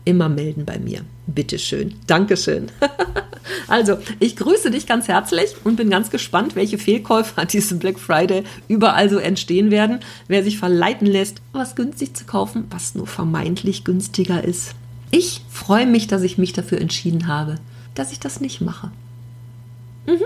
immer 0.04 0.28
melden 0.28 0.64
bei 0.64 0.78
mir. 0.78 1.02
Bitteschön. 1.26 1.94
Dankeschön. 2.06 2.70
also, 3.68 3.98
ich 4.18 4.36
grüße 4.36 4.70
dich 4.70 4.86
ganz 4.86 5.08
herzlich 5.08 5.54
und 5.64 5.76
bin 5.76 5.90
ganz 5.90 6.10
gespannt, 6.10 6.56
welche 6.56 6.78
Fehlkäufe 6.78 7.40
an 7.40 7.48
diesem 7.48 7.78
Black 7.78 7.98
Friday 7.98 8.44
überall 8.68 9.08
so 9.08 9.18
entstehen 9.18 9.70
werden. 9.70 10.00
Wer 10.28 10.42
sich 10.42 10.58
verleiten 10.58 11.06
lässt, 11.06 11.40
was 11.52 11.76
günstig 11.76 12.16
zu 12.16 12.24
kaufen, 12.24 12.64
was 12.70 12.94
nur 12.94 13.06
vermeintlich 13.06 13.84
günstiger 13.84 14.42
ist. 14.42 14.74
Ich 15.10 15.42
freue 15.48 15.86
mich, 15.86 16.06
dass 16.06 16.22
ich 16.22 16.38
mich 16.38 16.52
dafür 16.52 16.80
entschieden 16.80 17.26
habe, 17.26 17.56
dass 17.94 18.12
ich 18.12 18.20
das 18.20 18.40
nicht 18.40 18.60
mache. 18.60 18.90
Mhm. 20.06 20.24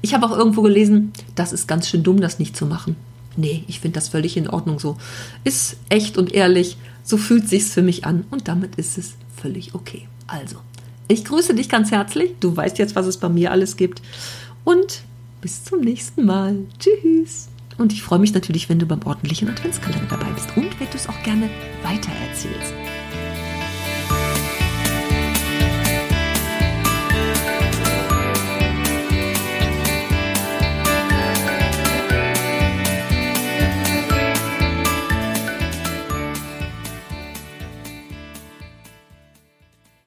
Ich 0.00 0.14
habe 0.14 0.26
auch 0.26 0.36
irgendwo 0.36 0.62
gelesen, 0.62 1.12
das 1.34 1.52
ist 1.52 1.68
ganz 1.68 1.88
schön 1.88 2.02
dumm, 2.02 2.20
das 2.20 2.38
nicht 2.38 2.56
zu 2.56 2.66
machen. 2.66 2.96
Nee, 3.36 3.64
ich 3.66 3.80
finde 3.80 3.96
das 3.96 4.08
völlig 4.08 4.36
in 4.36 4.48
Ordnung 4.48 4.78
so. 4.78 4.96
Ist 5.44 5.76
echt 5.88 6.16
und 6.18 6.32
ehrlich 6.32 6.76
so 7.04 7.18
fühlt 7.18 7.48
sich's 7.48 7.72
für 7.72 7.82
mich 7.82 8.06
an 8.06 8.24
und 8.30 8.48
damit 8.48 8.76
ist 8.76 8.98
es 8.98 9.14
völlig 9.36 9.74
okay. 9.74 10.08
Also, 10.26 10.56
ich 11.06 11.24
grüße 11.24 11.54
dich 11.54 11.68
ganz 11.68 11.90
herzlich. 11.90 12.32
Du 12.40 12.56
weißt 12.56 12.78
jetzt, 12.78 12.96
was 12.96 13.06
es 13.06 13.18
bei 13.18 13.28
mir 13.28 13.52
alles 13.52 13.76
gibt. 13.76 14.00
Und 14.64 15.02
bis 15.42 15.62
zum 15.62 15.80
nächsten 15.80 16.24
Mal. 16.24 16.56
Tschüss. 16.78 17.48
Und 17.76 17.92
ich 17.92 18.02
freue 18.02 18.18
mich 18.18 18.32
natürlich, 18.32 18.68
wenn 18.70 18.78
du 18.78 18.86
beim 18.86 19.02
ordentlichen 19.04 19.50
Adventskalender 19.50 20.06
dabei 20.08 20.30
bist 20.32 20.48
und 20.56 20.80
wenn 20.80 20.90
du 20.90 20.96
es 20.96 21.08
auch 21.08 21.22
gerne 21.22 21.50
weitererzählst. 21.82 22.83